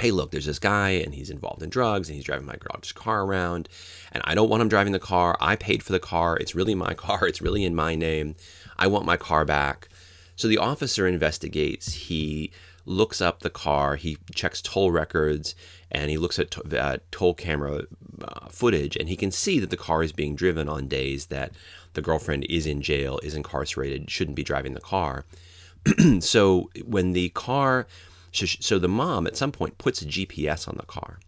"Hey, 0.00 0.10
look, 0.10 0.30
there's 0.30 0.46
this 0.46 0.58
guy, 0.58 0.90
and 0.90 1.14
he's 1.14 1.30
involved 1.30 1.62
in 1.62 1.70
drugs, 1.70 2.08
and 2.08 2.16
he's 2.16 2.24
driving 2.24 2.46
my 2.46 2.56
girl's 2.56 2.92
car 2.92 3.24
around, 3.24 3.68
and 4.10 4.22
I 4.26 4.34
don't 4.34 4.48
want 4.48 4.62
him 4.62 4.68
driving 4.68 4.92
the 4.92 4.98
car. 4.98 5.36
I 5.40 5.56
paid 5.56 5.82
for 5.82 5.92
the 5.92 6.00
car. 6.00 6.36
It's 6.36 6.54
really 6.54 6.74
my 6.74 6.94
car. 7.06 7.26
It's 7.26 7.42
really 7.42 7.64
in 7.64 7.74
my 7.74 7.94
name. 7.94 8.34
I 8.78 8.86
want 8.86 9.06
my 9.06 9.16
car 9.16 9.44
back." 9.44 9.88
So 10.34 10.48
the 10.48 10.58
officer 10.58 11.06
investigates. 11.06 11.92
He 11.92 12.50
looks 12.84 13.20
up 13.20 13.40
the 13.40 13.50
car, 13.50 13.96
he 13.96 14.18
checks 14.34 14.60
toll 14.60 14.90
records, 14.90 15.54
and 15.90 16.10
he 16.10 16.18
looks 16.18 16.38
at 16.38 16.50
to, 16.50 16.82
uh, 16.82 16.98
toll 17.10 17.34
camera 17.34 17.84
uh, 18.22 18.48
footage, 18.48 18.96
and 18.96 19.08
he 19.08 19.16
can 19.16 19.30
see 19.30 19.60
that 19.60 19.70
the 19.70 19.76
car 19.76 20.02
is 20.02 20.12
being 20.12 20.34
driven 20.34 20.68
on 20.68 20.88
days 20.88 21.26
that 21.26 21.52
the 21.94 22.02
girlfriend 22.02 22.44
is 22.48 22.66
in 22.66 22.82
jail, 22.82 23.20
is 23.22 23.34
incarcerated, 23.34 24.10
shouldn't 24.10 24.36
be 24.36 24.42
driving 24.42 24.74
the 24.74 24.80
car. 24.80 25.24
so 26.20 26.70
when 26.84 27.12
the 27.12 27.28
car, 27.30 27.86
so 28.32 28.46
so 28.46 28.78
the 28.78 28.88
mom 28.88 29.26
at 29.26 29.36
some 29.36 29.52
point 29.52 29.78
puts 29.78 30.02
a 30.02 30.06
GPS 30.06 30.68
on 30.68 30.76
the 30.76 30.86
car. 30.86 31.18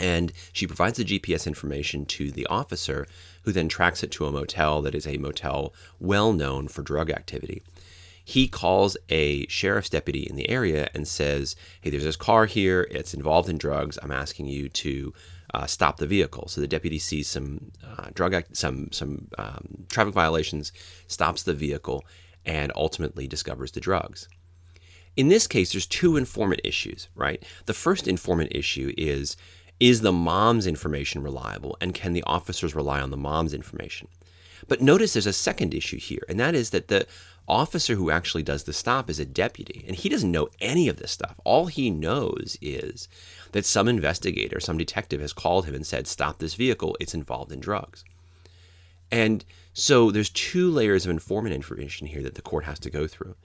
And 0.00 0.32
she 0.52 0.68
provides 0.68 0.98
the 0.98 1.04
GPS 1.04 1.44
information 1.44 2.06
to 2.06 2.30
the 2.30 2.46
officer, 2.46 3.08
who 3.42 3.50
then 3.50 3.68
tracks 3.68 4.04
it 4.04 4.12
to 4.12 4.26
a 4.26 4.30
motel 4.30 4.80
that 4.82 4.94
is 4.94 5.08
a 5.08 5.18
motel 5.18 5.74
well 5.98 6.32
known 6.32 6.68
for 6.68 6.82
drug 6.82 7.10
activity 7.10 7.62
he 8.28 8.46
calls 8.46 8.94
a 9.08 9.46
sheriff's 9.46 9.88
deputy 9.88 10.26
in 10.28 10.36
the 10.36 10.50
area 10.50 10.90
and 10.92 11.08
says, 11.08 11.56
Hey, 11.80 11.88
there's 11.88 12.04
this 12.04 12.14
car 12.14 12.44
here. 12.44 12.86
It's 12.90 13.14
involved 13.14 13.48
in 13.48 13.56
drugs. 13.56 13.98
I'm 14.02 14.12
asking 14.12 14.48
you 14.48 14.68
to 14.68 15.14
uh, 15.54 15.64
stop 15.64 15.96
the 15.96 16.06
vehicle. 16.06 16.46
So 16.46 16.60
the 16.60 16.68
deputy 16.68 16.98
sees 16.98 17.26
some 17.26 17.72
uh, 17.82 18.08
drug, 18.12 18.34
act- 18.34 18.54
some 18.54 18.92
some 18.92 19.28
um, 19.38 19.86
traffic 19.88 20.12
violations, 20.12 20.72
stops 21.06 21.42
the 21.42 21.54
vehicle, 21.54 22.04
and 22.44 22.70
ultimately 22.76 23.26
discovers 23.26 23.72
the 23.72 23.80
drugs. 23.80 24.28
In 25.16 25.28
this 25.28 25.46
case, 25.46 25.72
there's 25.72 25.86
two 25.86 26.16
informant 26.16 26.60
issues, 26.64 27.08
right? 27.14 27.42
The 27.66 27.74
first 27.74 28.06
informant 28.06 28.52
issue 28.54 28.92
is 28.96 29.36
is 29.80 30.00
the 30.00 30.12
mom's 30.12 30.66
information 30.66 31.22
reliable, 31.22 31.76
and 31.80 31.94
can 31.94 32.12
the 32.12 32.24
officers 32.24 32.74
rely 32.74 33.00
on 33.00 33.10
the 33.10 33.16
mom's 33.16 33.54
information? 33.54 34.08
But 34.66 34.80
notice 34.80 35.12
there's 35.12 35.26
a 35.26 35.32
second 35.32 35.72
issue 35.72 35.98
here, 35.98 36.22
and 36.28 36.38
that 36.40 36.54
is 36.54 36.70
that 36.70 36.88
the 36.88 37.06
officer 37.46 37.94
who 37.94 38.10
actually 38.10 38.42
does 38.42 38.64
the 38.64 38.72
stop 38.72 39.08
is 39.08 39.18
a 39.18 39.24
deputy, 39.24 39.84
and 39.86 39.96
he 39.96 40.08
doesn't 40.08 40.32
know 40.32 40.48
any 40.60 40.88
of 40.88 40.96
this 40.96 41.12
stuff. 41.12 41.40
All 41.44 41.66
he 41.66 41.90
knows 41.90 42.58
is 42.60 43.08
that 43.52 43.64
some 43.64 43.88
investigator, 43.88 44.60
some 44.60 44.76
detective 44.76 45.20
has 45.20 45.32
called 45.32 45.66
him 45.66 45.74
and 45.74 45.86
said, 45.86 46.06
Stop 46.06 46.38
this 46.38 46.54
vehicle, 46.54 46.96
it's 47.00 47.14
involved 47.14 47.52
in 47.52 47.60
drugs. 47.60 48.04
And 49.10 49.44
so 49.72 50.10
there's 50.10 50.28
two 50.28 50.70
layers 50.70 51.06
of 51.06 51.10
informant 51.10 51.54
information 51.54 52.08
here 52.08 52.22
that 52.22 52.34
the 52.34 52.42
court 52.42 52.64
has 52.64 52.78
to 52.80 52.90
go 52.90 53.06
through. 53.06 53.36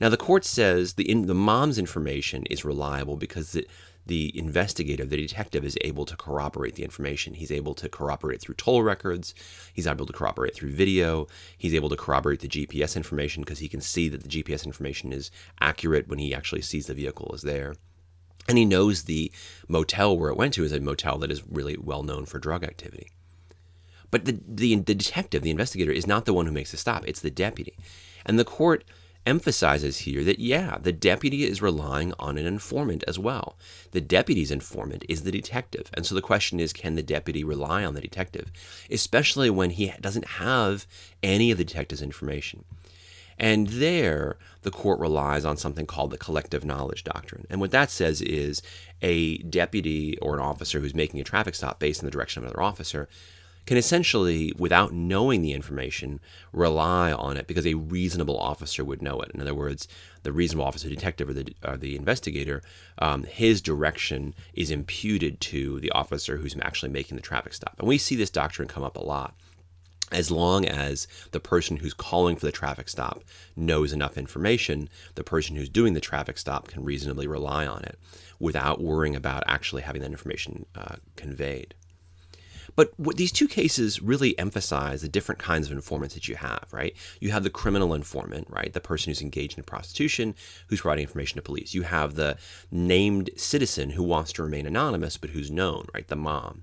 Now, 0.00 0.08
the 0.08 0.16
court 0.16 0.44
says 0.44 0.94
the, 0.94 1.08
in, 1.10 1.26
the 1.26 1.34
mom's 1.34 1.78
information 1.78 2.44
is 2.46 2.64
reliable 2.64 3.16
because 3.16 3.52
the, 3.52 3.66
the 4.06 4.36
investigator, 4.38 5.04
the 5.04 5.16
detective, 5.16 5.64
is 5.64 5.76
able 5.82 6.06
to 6.06 6.16
corroborate 6.16 6.76
the 6.76 6.84
information. 6.84 7.34
He's 7.34 7.52
able 7.52 7.74
to 7.74 7.88
corroborate 7.88 8.40
through 8.40 8.54
toll 8.54 8.82
records. 8.82 9.34
He's 9.72 9.86
able 9.86 10.06
to 10.06 10.12
corroborate 10.12 10.54
through 10.54 10.72
video. 10.72 11.26
He's 11.56 11.74
able 11.74 11.88
to 11.90 11.96
corroborate 11.96 12.40
the 12.40 12.48
GPS 12.48 12.96
information 12.96 13.42
because 13.42 13.58
he 13.58 13.68
can 13.68 13.80
see 13.80 14.08
that 14.08 14.22
the 14.22 14.28
GPS 14.28 14.64
information 14.64 15.12
is 15.12 15.30
accurate 15.60 16.08
when 16.08 16.18
he 16.18 16.34
actually 16.34 16.62
sees 16.62 16.86
the 16.86 16.94
vehicle 16.94 17.32
is 17.34 17.42
there. 17.42 17.74
And 18.48 18.56
he 18.56 18.64
knows 18.64 19.02
the 19.02 19.30
motel 19.68 20.16
where 20.16 20.30
it 20.30 20.38
went 20.38 20.54
to 20.54 20.64
is 20.64 20.72
a 20.72 20.80
motel 20.80 21.18
that 21.18 21.30
is 21.30 21.46
really 21.46 21.76
well 21.76 22.02
known 22.02 22.24
for 22.24 22.38
drug 22.38 22.64
activity. 22.64 23.10
But 24.10 24.24
the, 24.24 24.40
the, 24.48 24.74
the 24.76 24.94
detective, 24.94 25.42
the 25.42 25.50
investigator, 25.50 25.92
is 25.92 26.06
not 26.06 26.24
the 26.24 26.32
one 26.32 26.46
who 26.46 26.52
makes 26.52 26.70
the 26.70 26.78
stop, 26.78 27.04
it's 27.06 27.20
the 27.20 27.30
deputy. 27.30 27.76
And 28.24 28.38
the 28.38 28.44
court 28.44 28.84
emphasizes 29.28 29.98
here 29.98 30.24
that, 30.24 30.38
yeah, 30.38 30.78
the 30.80 30.92
deputy 30.92 31.44
is 31.44 31.60
relying 31.60 32.14
on 32.18 32.38
an 32.38 32.46
informant 32.46 33.04
as 33.06 33.18
well. 33.18 33.56
The 33.92 34.00
deputy's 34.00 34.50
informant 34.50 35.04
is 35.08 35.22
the 35.22 35.30
detective. 35.30 35.90
And 35.92 36.06
so 36.06 36.14
the 36.14 36.22
question 36.22 36.58
is 36.58 36.72
can 36.72 36.94
the 36.94 37.02
deputy 37.02 37.44
rely 37.44 37.84
on 37.84 37.94
the 37.94 38.00
detective, 38.00 38.50
especially 38.90 39.50
when 39.50 39.70
he 39.70 39.92
doesn't 40.00 40.26
have 40.26 40.86
any 41.22 41.50
of 41.50 41.58
the 41.58 41.64
detective's 41.64 42.02
information? 42.02 42.64
And 43.38 43.68
there, 43.68 44.36
the 44.62 44.70
court 44.70 44.98
relies 44.98 45.44
on 45.44 45.56
something 45.56 45.86
called 45.86 46.10
the 46.10 46.18
collective 46.18 46.64
knowledge 46.64 47.04
doctrine. 47.04 47.46
And 47.48 47.60
what 47.60 47.70
that 47.70 47.90
says 47.90 48.20
is 48.20 48.62
a 49.00 49.38
deputy 49.38 50.18
or 50.18 50.34
an 50.34 50.40
officer 50.40 50.80
who's 50.80 50.94
making 50.94 51.20
a 51.20 51.24
traffic 51.24 51.54
stop 51.54 51.78
based 51.78 52.00
on 52.00 52.06
the 52.06 52.10
direction 52.10 52.42
of 52.42 52.44
another 52.44 52.62
officer 52.62 53.08
can 53.68 53.76
essentially, 53.76 54.50
without 54.56 54.94
knowing 54.94 55.42
the 55.42 55.52
information, 55.52 56.20
rely 56.54 57.12
on 57.12 57.36
it 57.36 57.46
because 57.46 57.66
a 57.66 57.74
reasonable 57.74 58.38
officer 58.38 58.82
would 58.82 59.02
know 59.02 59.20
it. 59.20 59.30
In 59.34 59.42
other 59.42 59.54
words, 59.54 59.86
the 60.22 60.32
reasonable 60.32 60.64
officer, 60.64 60.88
detective, 60.88 61.28
or 61.28 61.34
the, 61.34 61.54
or 61.62 61.76
the 61.76 61.94
investigator, 61.94 62.62
um, 62.98 63.24
his 63.24 63.60
direction 63.60 64.34
is 64.54 64.70
imputed 64.70 65.38
to 65.42 65.80
the 65.80 65.90
officer 65.90 66.38
who's 66.38 66.56
actually 66.62 66.88
making 66.88 67.16
the 67.16 67.22
traffic 67.22 67.52
stop. 67.52 67.74
And 67.78 67.86
we 67.86 67.98
see 67.98 68.16
this 68.16 68.30
doctrine 68.30 68.68
come 68.68 68.82
up 68.82 68.96
a 68.96 69.04
lot 69.04 69.34
as 70.10 70.30
long 70.30 70.64
as 70.64 71.06
the 71.32 71.40
person 71.40 71.76
who's 71.76 71.92
calling 71.92 72.36
for 72.36 72.46
the 72.46 72.52
traffic 72.52 72.88
stop 72.88 73.22
knows 73.54 73.92
enough 73.92 74.16
information, 74.16 74.88
the 75.14 75.22
person 75.22 75.56
who's 75.56 75.68
doing 75.68 75.92
the 75.92 76.00
traffic 76.00 76.38
stop 76.38 76.68
can 76.68 76.82
reasonably 76.82 77.26
rely 77.26 77.66
on 77.66 77.84
it 77.84 77.98
without 78.40 78.80
worrying 78.80 79.14
about 79.14 79.42
actually 79.46 79.82
having 79.82 80.00
that 80.00 80.10
information 80.10 80.64
uh, 80.74 80.96
conveyed. 81.16 81.74
But 82.78 82.92
what 82.96 83.16
these 83.16 83.32
two 83.32 83.48
cases 83.48 84.00
really 84.00 84.38
emphasize 84.38 85.02
the 85.02 85.08
different 85.08 85.40
kinds 85.40 85.66
of 85.66 85.72
informants 85.72 86.14
that 86.14 86.28
you 86.28 86.36
have, 86.36 86.68
right? 86.70 86.94
You 87.18 87.32
have 87.32 87.42
the 87.42 87.50
criminal 87.50 87.92
informant, 87.92 88.46
right? 88.48 88.72
The 88.72 88.78
person 88.78 89.10
who's 89.10 89.20
engaged 89.20 89.58
in 89.58 89.64
prostitution, 89.64 90.36
who's 90.68 90.82
providing 90.82 91.02
information 91.02 91.38
to 91.38 91.42
police. 91.42 91.74
You 91.74 91.82
have 91.82 92.14
the 92.14 92.36
named 92.70 93.30
citizen 93.34 93.90
who 93.90 94.04
wants 94.04 94.32
to 94.34 94.44
remain 94.44 94.64
anonymous, 94.64 95.16
but 95.16 95.30
who's 95.30 95.50
known, 95.50 95.88
right? 95.92 96.06
The 96.06 96.14
mom. 96.14 96.62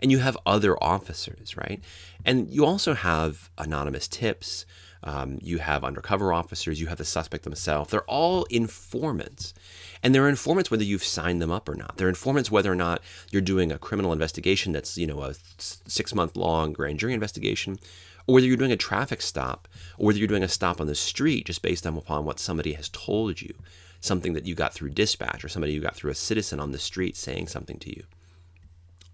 And 0.00 0.10
you 0.10 0.20
have 0.20 0.38
other 0.46 0.82
officers, 0.82 1.58
right? 1.58 1.82
And 2.24 2.48
you 2.48 2.64
also 2.64 2.94
have 2.94 3.50
anonymous 3.58 4.08
tips. 4.08 4.64
Um, 5.02 5.38
you 5.40 5.58
have 5.58 5.82
undercover 5.82 6.32
officers. 6.32 6.80
You 6.80 6.88
have 6.88 6.98
the 6.98 7.04
suspect 7.04 7.44
themselves. 7.44 7.90
They're 7.90 8.02
all 8.02 8.44
informants. 8.44 9.54
And 10.02 10.14
they're 10.14 10.28
informants 10.28 10.70
whether 10.70 10.84
you've 10.84 11.04
signed 11.04 11.40
them 11.40 11.50
up 11.50 11.68
or 11.68 11.74
not. 11.74 11.96
They're 11.96 12.08
informants 12.08 12.50
whether 12.50 12.70
or 12.70 12.76
not 12.76 13.02
you're 13.30 13.42
doing 13.42 13.72
a 13.72 13.78
criminal 13.78 14.12
investigation 14.12 14.72
that's, 14.72 14.98
you 14.98 15.06
know, 15.06 15.22
a 15.22 15.34
six 15.58 16.14
month 16.14 16.36
long 16.36 16.72
grand 16.72 16.98
jury 16.98 17.14
investigation, 17.14 17.78
or 18.26 18.34
whether 18.34 18.46
you're 18.46 18.56
doing 18.56 18.72
a 18.72 18.76
traffic 18.76 19.22
stop, 19.22 19.68
or 19.98 20.06
whether 20.06 20.18
you're 20.18 20.28
doing 20.28 20.42
a 20.42 20.48
stop 20.48 20.80
on 20.80 20.86
the 20.86 20.94
street 20.94 21.46
just 21.46 21.62
based 21.62 21.86
upon 21.86 22.24
what 22.24 22.38
somebody 22.38 22.74
has 22.74 22.88
told 22.90 23.40
you, 23.40 23.54
something 24.00 24.34
that 24.34 24.46
you 24.46 24.54
got 24.54 24.74
through 24.74 24.90
dispatch, 24.90 25.44
or 25.44 25.48
somebody 25.48 25.72
you 25.72 25.80
got 25.80 25.96
through 25.96 26.10
a 26.10 26.14
citizen 26.14 26.60
on 26.60 26.72
the 26.72 26.78
street 26.78 27.16
saying 27.16 27.46
something 27.46 27.78
to 27.78 27.90
you. 27.90 28.04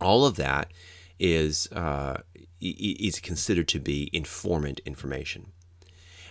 All 0.01 0.27
of 0.27 0.37
that 0.37 0.73
is 1.19 1.71
uh, 1.73 2.21
is 2.61 3.21
considered 3.21 3.69
to 3.69 3.79
be 3.79 4.11
informant 4.13 4.81
information. 4.85 5.53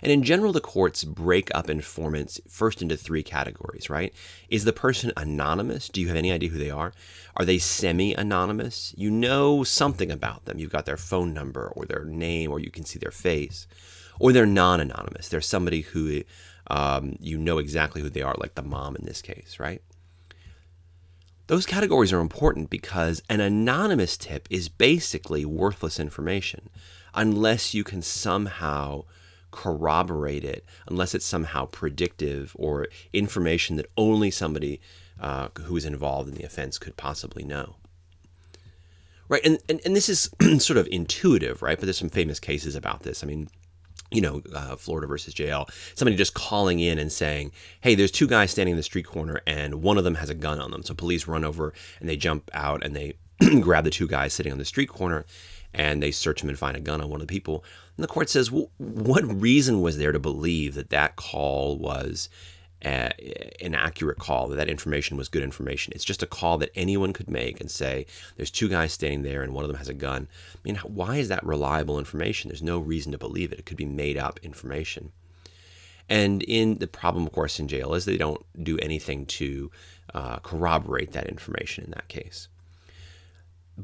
And 0.02 0.12
in 0.12 0.22
general, 0.22 0.52
the 0.52 0.60
courts 0.60 1.04
break 1.04 1.50
up 1.54 1.70
informants 1.70 2.40
first 2.48 2.82
into 2.82 2.96
three 2.96 3.22
categories, 3.22 3.88
right? 3.88 4.12
Is 4.48 4.64
the 4.64 4.72
person 4.72 5.12
anonymous? 5.16 5.88
Do 5.88 6.00
you 6.00 6.08
have 6.08 6.16
any 6.16 6.32
idea 6.32 6.50
who 6.50 6.58
they 6.58 6.70
are? 6.70 6.92
Are 7.36 7.44
they 7.44 7.58
semi 7.58 8.14
anonymous? 8.14 8.94
You 8.96 9.10
know 9.10 9.64
something 9.64 10.10
about 10.10 10.44
them. 10.44 10.58
You've 10.58 10.72
got 10.72 10.86
their 10.86 10.96
phone 10.96 11.32
number 11.32 11.72
or 11.74 11.84
their 11.84 12.04
name, 12.04 12.50
or 12.50 12.60
you 12.60 12.70
can 12.70 12.84
see 12.84 12.98
their 12.98 13.10
face. 13.10 13.66
Or 14.18 14.32
they're 14.32 14.46
non 14.46 14.80
anonymous. 14.80 15.28
They're 15.28 15.40
somebody 15.40 15.82
who 15.82 16.22
um, 16.68 17.16
you 17.20 17.38
know 17.38 17.58
exactly 17.58 18.02
who 18.02 18.10
they 18.10 18.22
are, 18.22 18.34
like 18.38 18.54
the 18.54 18.62
mom 18.62 18.96
in 18.96 19.04
this 19.04 19.22
case, 19.22 19.58
right? 19.58 19.82
Those 21.48 21.66
categories 21.66 22.12
are 22.12 22.20
important 22.20 22.70
because 22.70 23.22
an 23.30 23.40
anonymous 23.40 24.16
tip 24.16 24.48
is 24.50 24.68
basically 24.68 25.44
worthless 25.44 26.00
information 26.00 26.70
unless 27.14 27.72
you 27.72 27.84
can 27.84 28.02
somehow 28.02 29.04
corroborate 29.56 30.44
it, 30.44 30.64
unless 30.86 31.14
it's 31.14 31.24
somehow 31.24 31.64
predictive 31.64 32.54
or 32.58 32.86
information 33.14 33.76
that 33.76 33.90
only 33.96 34.30
somebody 34.30 34.80
uh, 35.18 35.48
who 35.62 35.76
is 35.76 35.86
involved 35.86 36.28
in 36.28 36.34
the 36.34 36.44
offense 36.44 36.78
could 36.78 36.96
possibly 36.96 37.42
know. 37.42 37.76
Right, 39.28 39.40
and, 39.44 39.58
and, 39.68 39.80
and 39.84 39.96
this 39.96 40.10
is 40.10 40.30
sort 40.62 40.76
of 40.76 40.86
intuitive, 40.88 41.62
right? 41.62 41.78
But 41.78 41.86
there's 41.86 41.98
some 41.98 42.10
famous 42.10 42.38
cases 42.38 42.76
about 42.76 43.02
this. 43.02 43.24
I 43.24 43.26
mean, 43.26 43.48
you 44.10 44.20
know, 44.20 44.42
uh, 44.54 44.76
Florida 44.76 45.06
versus 45.06 45.32
J.L., 45.32 45.68
somebody 45.94 46.16
just 46.16 46.34
calling 46.34 46.78
in 46.78 46.98
and 46.98 47.10
saying, 47.10 47.50
hey, 47.80 47.94
there's 47.94 48.12
two 48.12 48.28
guys 48.28 48.50
standing 48.50 48.72
in 48.72 48.76
the 48.76 48.82
street 48.82 49.06
corner 49.06 49.40
and 49.46 49.82
one 49.82 49.96
of 49.98 50.04
them 50.04 50.16
has 50.16 50.30
a 50.30 50.34
gun 50.34 50.60
on 50.60 50.70
them. 50.70 50.82
So 50.82 50.94
police 50.94 51.26
run 51.26 51.44
over 51.44 51.72
and 51.98 52.08
they 52.08 52.16
jump 52.16 52.50
out 52.52 52.84
and 52.84 52.94
they 52.94 53.14
grab 53.60 53.84
the 53.84 53.90
two 53.90 54.06
guys 54.06 54.32
sitting 54.32 54.52
on 54.52 54.58
the 54.58 54.64
street 54.64 54.90
corner 54.90 55.24
and 55.74 56.02
they 56.02 56.10
search 56.10 56.40
them 56.40 56.48
and 56.48 56.58
find 56.58 56.76
a 56.76 56.80
gun 56.80 57.00
on 57.00 57.08
one 57.08 57.20
of 57.20 57.26
the 57.26 57.32
people. 57.32 57.64
And 57.96 58.04
the 58.04 58.08
court 58.08 58.28
says, 58.28 58.50
well, 58.50 58.70
what 58.78 59.24
reason 59.24 59.80
was 59.80 59.98
there 59.98 60.12
to 60.12 60.18
believe 60.18 60.74
that 60.74 60.90
that 60.90 61.16
call 61.16 61.78
was 61.78 62.28
an 62.82 63.74
accurate 63.74 64.18
call, 64.18 64.48
that 64.48 64.56
that 64.56 64.68
information 64.68 65.16
was 65.16 65.28
good 65.28 65.42
information. 65.42 65.92
It's 65.94 66.04
just 66.04 66.22
a 66.22 66.26
call 66.26 66.58
that 66.58 66.70
anyone 66.74 67.12
could 67.12 67.28
make 67.28 67.60
and 67.60 67.70
say, 67.70 68.06
there's 68.36 68.50
two 68.50 68.68
guys 68.68 68.92
standing 68.92 69.22
there 69.22 69.42
and 69.42 69.54
one 69.54 69.64
of 69.64 69.68
them 69.68 69.78
has 69.78 69.88
a 69.88 69.94
gun. 69.94 70.28
I 70.54 70.58
mean, 70.62 70.76
why 70.76 71.16
is 71.16 71.28
that 71.28 71.44
reliable 71.44 71.98
information? 71.98 72.48
There's 72.48 72.62
no 72.62 72.78
reason 72.78 73.12
to 73.12 73.18
believe 73.18 73.50
it. 73.50 73.58
It 73.58 73.66
could 73.66 73.78
be 73.78 73.86
made 73.86 74.18
up 74.18 74.38
information. 74.42 75.12
And 76.08 76.42
in 76.42 76.78
the 76.78 76.86
problem, 76.86 77.26
of 77.26 77.32
course, 77.32 77.58
in 77.58 77.66
J.L. 77.66 77.94
is 77.94 78.04
they 78.04 78.16
don't 78.16 78.44
do 78.62 78.78
anything 78.78 79.26
to 79.26 79.70
uh, 80.14 80.36
corroborate 80.38 81.12
that 81.12 81.26
information 81.26 81.84
in 81.84 81.90
that 81.90 82.08
case. 82.08 82.48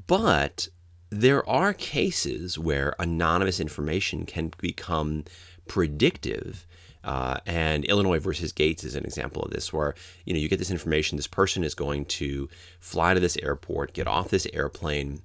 But 0.06 0.68
there 1.12 1.48
are 1.48 1.74
cases 1.74 2.58
where 2.58 2.94
anonymous 2.98 3.60
information 3.60 4.24
can 4.24 4.50
become 4.58 5.24
predictive 5.68 6.66
uh, 7.04 7.38
and 7.46 7.84
Illinois 7.84 8.18
versus 8.18 8.52
Gates 8.52 8.84
is 8.84 8.94
an 8.94 9.04
example 9.04 9.42
of 9.42 9.50
this, 9.50 9.72
where 9.72 9.94
you 10.24 10.32
know 10.32 10.38
you 10.38 10.48
get 10.48 10.58
this 10.58 10.70
information. 10.70 11.16
This 11.16 11.26
person 11.26 11.64
is 11.64 11.74
going 11.74 12.04
to 12.06 12.48
fly 12.78 13.12
to 13.12 13.20
this 13.20 13.36
airport, 13.38 13.92
get 13.92 14.06
off 14.06 14.28
this 14.30 14.46
airplane. 14.52 15.22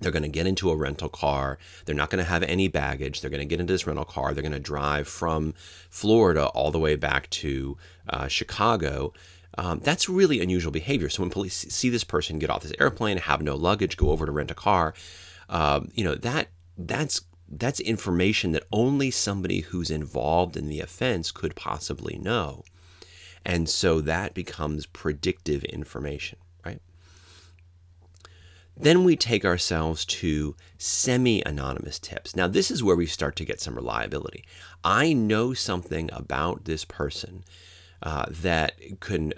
They're 0.00 0.12
going 0.12 0.24
to 0.24 0.28
get 0.28 0.46
into 0.46 0.70
a 0.70 0.76
rental 0.76 1.08
car. 1.08 1.58
They're 1.84 1.94
not 1.94 2.10
going 2.10 2.22
to 2.22 2.28
have 2.28 2.42
any 2.42 2.68
baggage. 2.68 3.20
They're 3.20 3.30
going 3.30 3.40
to 3.40 3.46
get 3.46 3.60
into 3.60 3.72
this 3.72 3.86
rental 3.86 4.04
car. 4.04 4.34
They're 4.34 4.42
going 4.42 4.52
to 4.52 4.58
drive 4.58 5.08
from 5.08 5.54
Florida 5.88 6.46
all 6.48 6.70
the 6.70 6.80
way 6.80 6.96
back 6.96 7.30
to 7.30 7.78
uh, 8.08 8.28
Chicago. 8.28 9.12
Um, 9.56 9.80
that's 9.80 10.08
really 10.08 10.40
unusual 10.40 10.72
behavior. 10.72 11.08
So 11.08 11.22
when 11.22 11.30
police 11.30 11.54
see 11.54 11.88
this 11.88 12.04
person 12.04 12.38
get 12.38 12.50
off 12.50 12.62
this 12.62 12.72
airplane, 12.80 13.18
have 13.18 13.42
no 13.42 13.54
luggage, 13.54 13.96
go 13.96 14.10
over 14.10 14.26
to 14.26 14.32
rent 14.32 14.50
a 14.50 14.54
car, 14.54 14.94
um, 15.48 15.90
you 15.94 16.04
know 16.04 16.14
that 16.14 16.48
that's 16.76 17.20
that's 17.48 17.80
information 17.80 18.52
that 18.52 18.64
only 18.72 19.10
somebody 19.10 19.60
who's 19.60 19.90
involved 19.90 20.56
in 20.56 20.68
the 20.68 20.80
offense 20.80 21.30
could 21.30 21.54
possibly 21.54 22.18
know. 22.18 22.64
And 23.44 23.68
so 23.68 24.00
that 24.00 24.34
becomes 24.34 24.86
predictive 24.86 25.64
information, 25.64 26.38
right? 26.64 26.80
Then 28.76 29.04
we 29.04 29.16
take 29.16 29.44
ourselves 29.44 30.04
to 30.06 30.56
semi 30.78 31.42
anonymous 31.42 31.98
tips. 31.98 32.34
Now, 32.34 32.48
this 32.48 32.70
is 32.70 32.82
where 32.82 32.96
we 32.96 33.06
start 33.06 33.36
to 33.36 33.44
get 33.44 33.60
some 33.60 33.74
reliability. 33.74 34.44
I 34.82 35.12
know 35.12 35.52
something 35.52 36.10
about 36.12 36.64
this 36.64 36.84
person 36.84 37.44
uh, 38.04 38.26
that 38.28 38.74
can 39.00 39.32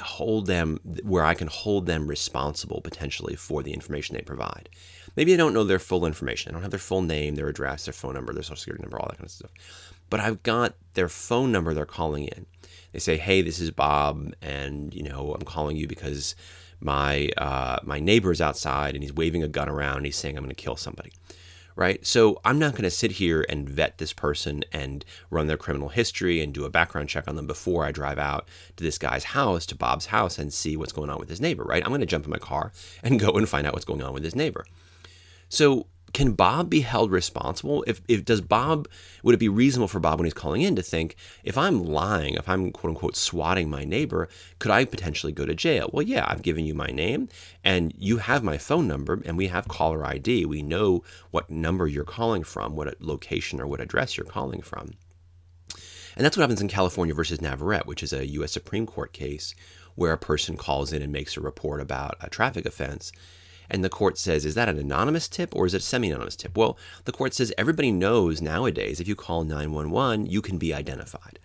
hold 0.00 0.46
them, 0.46 0.78
where 1.02 1.24
I 1.24 1.34
can 1.34 1.48
hold 1.48 1.86
them 1.86 2.06
responsible 2.06 2.80
potentially 2.80 3.34
for 3.34 3.64
the 3.64 3.72
information 3.72 4.14
they 4.14 4.22
provide. 4.22 4.68
Maybe 5.16 5.34
I 5.34 5.36
don't 5.36 5.52
know 5.52 5.64
their 5.64 5.80
full 5.80 6.06
information. 6.06 6.50
I 6.50 6.52
don't 6.52 6.62
have 6.62 6.70
their 6.70 6.78
full 6.78 7.02
name, 7.02 7.34
their 7.34 7.48
address, 7.48 7.84
their 7.84 7.92
phone 7.92 8.14
number, 8.14 8.32
their 8.32 8.44
social 8.44 8.56
security 8.56 8.82
number, 8.82 8.98
all 8.98 9.08
that 9.08 9.18
kind 9.18 9.26
of 9.26 9.32
stuff. 9.32 9.50
But 10.08 10.20
I've 10.20 10.42
got 10.44 10.74
their 10.94 11.08
phone 11.08 11.50
number 11.50 11.74
they're 11.74 11.84
calling 11.84 12.24
in. 12.24 12.46
They 12.92 13.00
say, 13.00 13.16
"Hey, 13.16 13.42
this 13.42 13.58
is 13.58 13.72
Bob, 13.72 14.32
and 14.40 14.94
you 14.94 15.02
know 15.02 15.34
I'm 15.34 15.44
calling 15.44 15.76
you 15.76 15.88
because 15.88 16.36
my 16.80 17.30
uh, 17.36 17.80
my 17.82 17.98
neighbor's 17.98 18.40
outside 18.40 18.94
and 18.94 19.02
he's 19.02 19.12
waving 19.12 19.42
a 19.42 19.48
gun 19.48 19.68
around. 19.68 19.98
And 19.98 20.06
he's 20.06 20.16
saying 20.16 20.36
I'm 20.36 20.44
going 20.44 20.54
to 20.54 20.62
kill 20.62 20.76
somebody." 20.76 21.12
Right. 21.74 22.04
So 22.06 22.40
I'm 22.44 22.58
not 22.58 22.72
going 22.72 22.82
to 22.84 22.90
sit 22.90 23.12
here 23.12 23.46
and 23.48 23.68
vet 23.68 23.98
this 23.98 24.12
person 24.12 24.62
and 24.72 25.04
run 25.30 25.46
their 25.46 25.56
criminal 25.56 25.88
history 25.88 26.42
and 26.42 26.52
do 26.52 26.64
a 26.64 26.70
background 26.70 27.08
check 27.08 27.26
on 27.26 27.36
them 27.36 27.46
before 27.46 27.84
I 27.84 27.92
drive 27.92 28.18
out 28.18 28.46
to 28.76 28.84
this 28.84 28.98
guy's 28.98 29.24
house, 29.24 29.64
to 29.66 29.74
Bob's 29.74 30.06
house, 30.06 30.38
and 30.38 30.52
see 30.52 30.76
what's 30.76 30.92
going 30.92 31.10
on 31.10 31.18
with 31.18 31.28
his 31.28 31.40
neighbor. 31.40 31.64
Right. 31.64 31.82
I'm 31.82 31.90
going 31.90 32.00
to 32.00 32.06
jump 32.06 32.24
in 32.24 32.30
my 32.30 32.38
car 32.38 32.72
and 33.02 33.18
go 33.18 33.32
and 33.32 33.48
find 33.48 33.66
out 33.66 33.72
what's 33.72 33.84
going 33.84 34.02
on 34.02 34.12
with 34.12 34.24
his 34.24 34.36
neighbor. 34.36 34.66
So 35.48 35.86
can 36.12 36.32
Bob 36.32 36.68
be 36.68 36.80
held 36.80 37.10
responsible? 37.10 37.84
If, 37.86 38.02
if 38.06 38.24
does 38.24 38.40
Bob 38.40 38.88
would 39.22 39.34
it 39.34 39.38
be 39.38 39.48
reasonable 39.48 39.88
for 39.88 40.00
Bob 40.00 40.18
when 40.18 40.26
he's 40.26 40.34
calling 40.34 40.62
in 40.62 40.76
to 40.76 40.82
think 40.82 41.16
if 41.42 41.56
I'm 41.56 41.84
lying, 41.84 42.34
if 42.34 42.48
I'm 42.48 42.70
quote 42.70 42.90
unquote 42.90 43.16
swatting 43.16 43.70
my 43.70 43.84
neighbor, 43.84 44.28
could 44.58 44.70
I 44.70 44.84
potentially 44.84 45.32
go 45.32 45.46
to 45.46 45.54
jail? 45.54 45.88
Well, 45.92 46.02
yeah, 46.02 46.26
I've 46.28 46.42
given 46.42 46.66
you 46.66 46.74
my 46.74 46.88
name 46.88 47.28
and 47.64 47.94
you 47.96 48.18
have 48.18 48.44
my 48.44 48.58
phone 48.58 48.86
number 48.86 49.22
and 49.24 49.36
we 49.36 49.46
have 49.48 49.68
caller 49.68 50.04
ID. 50.04 50.44
We 50.44 50.62
know 50.62 51.02
what 51.30 51.50
number 51.50 51.86
you're 51.86 52.04
calling 52.04 52.44
from, 52.44 52.76
what 52.76 53.00
location 53.00 53.60
or 53.60 53.66
what 53.66 53.80
address 53.80 54.16
you're 54.16 54.26
calling 54.26 54.60
from. 54.60 54.94
And 56.14 56.24
that's 56.24 56.36
what 56.36 56.42
happens 56.42 56.60
in 56.60 56.68
California 56.68 57.14
versus 57.14 57.40
Navarrete, 57.40 57.86
which 57.86 58.02
is 58.02 58.12
a 58.12 58.26
U.S. 58.26 58.52
Supreme 58.52 58.86
Court 58.86 59.14
case 59.14 59.54
where 59.94 60.12
a 60.12 60.18
person 60.18 60.56
calls 60.56 60.92
in 60.92 61.02
and 61.02 61.12
makes 61.12 61.36
a 61.36 61.40
report 61.40 61.80
about 61.80 62.16
a 62.20 62.28
traffic 62.28 62.66
offense. 62.66 63.12
And 63.72 63.82
the 63.82 63.88
court 63.88 64.18
says, 64.18 64.44
is 64.44 64.54
that 64.54 64.68
an 64.68 64.78
anonymous 64.78 65.26
tip 65.28 65.56
or 65.56 65.64
is 65.64 65.72
it 65.72 65.78
a 65.78 65.84
semi 65.84 66.08
anonymous 66.08 66.36
tip? 66.36 66.56
Well, 66.56 66.76
the 67.06 67.12
court 67.12 67.32
says 67.32 67.54
everybody 67.56 67.90
knows 67.90 68.42
nowadays 68.42 69.00
if 69.00 69.08
you 69.08 69.16
call 69.16 69.44
911, 69.44 70.26
you 70.26 70.42
can 70.42 70.58
be 70.58 70.74
identified. 70.74 71.38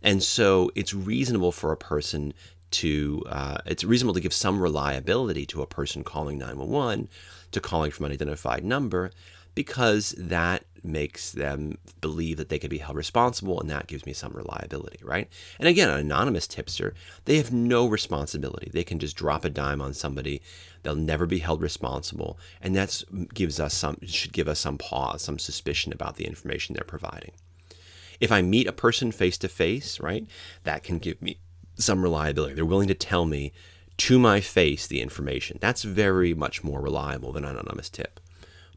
And 0.00 0.22
so 0.22 0.70
it's 0.76 0.94
reasonable 0.94 1.50
for 1.50 1.72
a 1.72 1.76
person 1.76 2.34
to, 2.70 3.24
uh, 3.28 3.58
it's 3.66 3.82
reasonable 3.82 4.14
to 4.14 4.20
give 4.20 4.32
some 4.32 4.60
reliability 4.60 5.44
to 5.46 5.60
a 5.60 5.66
person 5.66 6.04
calling 6.04 6.38
911 6.38 7.08
to 7.50 7.60
calling 7.60 7.90
from 7.90 8.06
an 8.06 8.12
identified 8.12 8.64
number 8.64 9.10
because 9.54 10.14
that 10.18 10.64
makes 10.84 11.32
them 11.32 11.78
believe 12.00 12.36
that 12.36 12.48
they 12.48 12.58
can 12.58 12.70
be 12.70 12.78
held 12.78 12.96
responsible 12.96 13.60
and 13.60 13.70
that 13.70 13.86
gives 13.86 14.04
me 14.04 14.12
some 14.12 14.32
reliability, 14.32 14.98
right? 15.02 15.28
And 15.58 15.68
again, 15.68 15.88
an 15.88 16.00
anonymous 16.00 16.46
tipster, 16.46 16.94
they 17.24 17.36
have 17.36 17.52
no 17.52 17.86
responsibility. 17.86 18.70
They 18.72 18.84
can 18.84 18.98
just 18.98 19.16
drop 19.16 19.44
a 19.44 19.50
dime 19.50 19.80
on 19.80 19.94
somebody. 19.94 20.42
They'll 20.82 20.96
never 20.96 21.26
be 21.26 21.38
held 21.38 21.62
responsible, 21.62 22.38
and 22.60 22.74
that 22.74 22.88
mm, 22.88 23.32
gives 23.32 23.60
us 23.60 23.74
some 23.74 23.98
should 24.04 24.32
give 24.32 24.48
us 24.48 24.58
some 24.58 24.78
pause, 24.78 25.22
some 25.22 25.38
suspicion 25.38 25.92
about 25.92 26.16
the 26.16 26.26
information 26.26 26.74
they're 26.74 26.84
providing. 26.84 27.32
If 28.20 28.32
I 28.32 28.42
meet 28.42 28.66
a 28.66 28.72
person 28.72 29.12
face 29.12 29.38
to 29.38 29.48
face, 29.48 30.00
right, 30.00 30.26
that 30.64 30.82
can 30.82 30.98
give 30.98 31.22
me 31.22 31.38
some 31.76 32.02
reliability. 32.02 32.54
They're 32.54 32.64
willing 32.64 32.88
to 32.88 32.94
tell 32.94 33.26
me 33.26 33.52
to 33.98 34.18
my 34.18 34.40
face 34.40 34.86
the 34.86 35.00
information. 35.00 35.58
That's 35.60 35.82
very 35.82 36.34
much 36.34 36.64
more 36.64 36.80
reliable 36.80 37.32
than 37.32 37.44
an 37.44 37.52
anonymous 37.52 37.88
tip. 37.88 38.20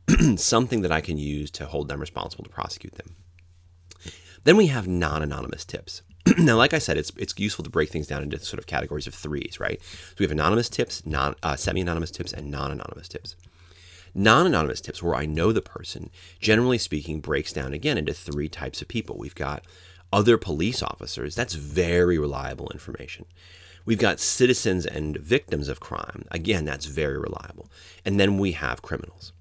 something 0.38 0.82
that 0.82 0.92
I 0.92 1.02
can 1.02 1.18
use 1.18 1.50
to 1.52 1.66
hold 1.66 1.88
them 1.88 2.00
responsible 2.00 2.44
to 2.44 2.50
prosecute 2.50 2.96
them. 2.96 3.16
Then 4.44 4.58
we 4.58 4.68
have 4.68 4.88
non-anonymous 4.88 5.66
tips. 5.66 6.04
now, 6.38 6.56
like 6.56 6.74
I 6.74 6.80
said, 6.80 6.98
it's 6.98 7.12
it's 7.18 7.38
useful 7.38 7.64
to 7.64 7.70
break 7.70 7.90
things 7.90 8.08
down 8.08 8.24
into 8.24 8.40
sort 8.40 8.60
of 8.60 8.68
categories 8.68 9.08
of 9.08 9.14
threes, 9.14 9.60
right? 9.60 9.82
So 9.82 10.16
we 10.20 10.26
have 10.26 10.32
anonymous 10.32 10.70
tips, 10.70 11.06
non 11.06 11.36
uh, 11.44 11.56
semi-anonymous 11.56 12.12
tips, 12.12 12.34
and 12.34 12.50
non-anonymous 12.50 13.08
tips. 13.08 13.36
Non-anonymous 14.14 14.82
tips, 14.82 15.04
where 15.04 15.16
I 15.16 15.26
know 15.26 15.52
the 15.52 15.62
person, 15.62 16.10
generally 16.40 16.78
speaking, 16.78 17.20
breaks 17.20 17.52
down 17.52 17.74
again 17.74 17.98
into 17.98 18.14
three 18.14 18.48
types 18.48 18.82
of 18.82 18.88
people. 18.88 19.18
We've 19.18 19.36
got 19.36 19.66
other 20.14 20.38
police 20.38 20.82
officers. 20.82 21.36
That's 21.36 21.56
very 21.56 22.18
reliable 22.18 22.70
information. 22.72 23.26
We've 23.86 24.00
got 24.00 24.20
citizens 24.20 24.86
and 24.86 25.18
victims 25.18 25.68
of 25.68 25.80
crime. 25.80 26.26
Again, 26.32 26.66
that's 26.66 26.86
very 26.86 27.20
reliable. 27.20 27.70
And 28.06 28.20
then 28.20 28.38
we 28.38 28.54
have 28.54 28.82
criminals. 28.82 29.34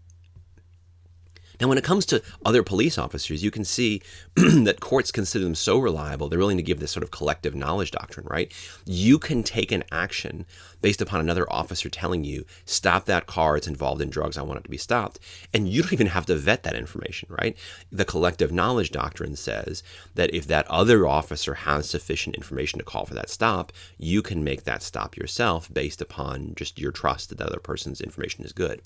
Now, 1.61 1.69
when 1.69 1.79
it 1.79 1.85
comes 1.85 2.07
to 2.07 2.23
other 2.45 2.63
police 2.63 2.99
officers, 2.99 3.45
you 3.45 3.51
can 3.51 3.65
see 3.65 4.03
that 4.37 4.81
courts 4.81 5.13
consider 5.13 5.45
them 5.45 5.55
so 5.55 5.79
reliable, 5.79 6.29
they're 6.29 6.39
willing 6.39 6.57
to 6.57 6.63
give 6.63 6.81
this 6.81 6.91
sort 6.91 7.05
of 7.05 7.11
collective 7.11 7.55
knowledge 7.55 7.91
doctrine, 7.91 8.27
right? 8.29 8.53
You 8.85 9.19
can 9.19 9.43
take 9.43 9.73
an 9.73 9.85
action 9.93 10.47
based 10.81 11.01
upon 11.01 11.21
another 11.21 11.51
officer 11.51 11.89
telling 11.89 12.25
you, 12.25 12.45
stop 12.67 13.07
that 13.07 13.27
car, 13.27 13.57
it's 13.57 13.67
involved 13.67 14.03
in 14.03 14.11
drugs, 14.11 14.37
I 14.37 14.43
want 14.43 14.61
it 14.61 14.65
to 14.65 14.71
be 14.71 14.77
stopped. 14.77 15.19
And 15.53 15.69
you 15.69 15.83
don't 15.83 15.93
even 15.93 16.09
have 16.09 16.27
to 16.27 16.37
vet 16.37 16.63
that 16.65 16.77
information, 16.77 17.29
right? 17.31 17.57
The 17.91 18.05
collective 18.05 18.53
knowledge 18.53 18.91
doctrine 18.91 19.37
says 19.37 19.83
that 20.15 20.35
if 20.35 20.47
that 20.49 20.67
other 20.69 21.07
officer 21.07 21.55
has 21.55 21.89
sufficient 21.89 22.37
information 22.37 22.79
to 22.79 22.85
call 22.85 23.07
for 23.07 23.15
that 23.15 23.31
stop, 23.31 23.73
you 23.97 24.21
can 24.21 24.45
make 24.45 24.65
that 24.65 24.83
stop 24.83 25.17
yourself 25.17 25.73
based 25.73 26.03
upon 26.03 26.55
just 26.55 26.79
your 26.79 26.93
trust 26.93 27.31
that 27.31 27.39
the 27.39 27.47
other 27.47 27.61
person's 27.61 28.01
information 28.01 28.45
is 28.45 28.53
good. 28.53 28.83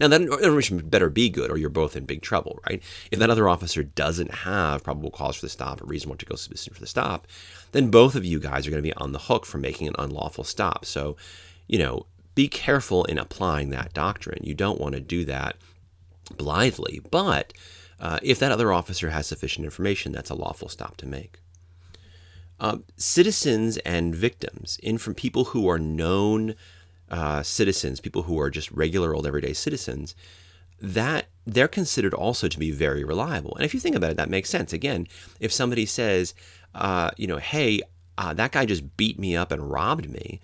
Now, 0.00 0.08
that 0.08 0.22
information 0.22 0.78
better 0.88 1.10
be 1.10 1.28
good, 1.28 1.50
or 1.50 1.56
you're 1.56 1.70
both 1.70 1.96
in 1.96 2.04
big 2.04 2.22
trouble, 2.22 2.60
right? 2.68 2.82
If 3.10 3.18
that 3.18 3.30
other 3.30 3.48
officer 3.48 3.82
doesn't 3.82 4.32
have 4.32 4.84
probable 4.84 5.10
cause 5.10 5.36
for 5.36 5.46
the 5.46 5.50
stop, 5.50 5.80
a 5.80 5.84
reasonable 5.84 6.16
to 6.18 6.26
go 6.26 6.36
submission 6.36 6.72
for 6.72 6.80
the 6.80 6.86
stop, 6.86 7.26
then 7.72 7.90
both 7.90 8.14
of 8.14 8.24
you 8.24 8.38
guys 8.38 8.66
are 8.66 8.70
going 8.70 8.82
to 8.82 8.88
be 8.88 8.94
on 8.94 9.12
the 9.12 9.18
hook 9.18 9.44
for 9.44 9.58
making 9.58 9.88
an 9.88 9.96
unlawful 9.98 10.44
stop. 10.44 10.84
So, 10.84 11.16
you 11.66 11.78
know, 11.78 12.06
be 12.34 12.46
careful 12.48 13.04
in 13.04 13.18
applying 13.18 13.70
that 13.70 13.92
doctrine. 13.92 14.44
You 14.44 14.54
don't 14.54 14.80
want 14.80 14.94
to 14.94 15.00
do 15.00 15.24
that 15.24 15.56
blithely, 16.36 17.00
but 17.10 17.52
uh, 17.98 18.20
if 18.22 18.38
that 18.38 18.52
other 18.52 18.72
officer 18.72 19.10
has 19.10 19.26
sufficient 19.26 19.64
information, 19.64 20.12
that's 20.12 20.30
a 20.30 20.36
lawful 20.36 20.68
stop 20.68 20.96
to 20.98 21.06
make. 21.06 21.40
Uh, 22.60 22.78
citizens 22.96 23.76
and 23.78 24.14
victims, 24.14 24.78
in 24.82 24.98
from 24.98 25.14
people 25.14 25.46
who 25.46 25.68
are 25.68 25.78
known 25.78 26.54
uh, 27.10 27.42
citizens, 27.42 28.00
people 28.00 28.22
who 28.22 28.38
are 28.40 28.50
just 28.50 28.70
regular 28.70 29.14
old 29.14 29.26
everyday 29.26 29.52
citizens, 29.52 30.14
that 30.80 31.26
they're 31.46 31.68
considered 31.68 32.14
also 32.14 32.48
to 32.48 32.58
be 32.58 32.70
very 32.70 33.04
reliable. 33.04 33.54
And 33.56 33.64
if 33.64 33.74
you 33.74 33.80
think 33.80 33.96
about 33.96 34.12
it, 34.12 34.16
that 34.16 34.30
makes 34.30 34.50
sense. 34.50 34.72
Again, 34.72 35.08
if 35.40 35.52
somebody 35.52 35.86
says, 35.86 36.34
uh, 36.74 37.10
you 37.16 37.26
know, 37.26 37.38
hey, 37.38 37.80
uh, 38.16 38.34
that 38.34 38.52
guy 38.52 38.64
just 38.64 38.96
beat 38.96 39.18
me 39.18 39.36
up 39.36 39.52
and 39.52 39.70
robbed 39.70 40.10
me, 40.10 40.40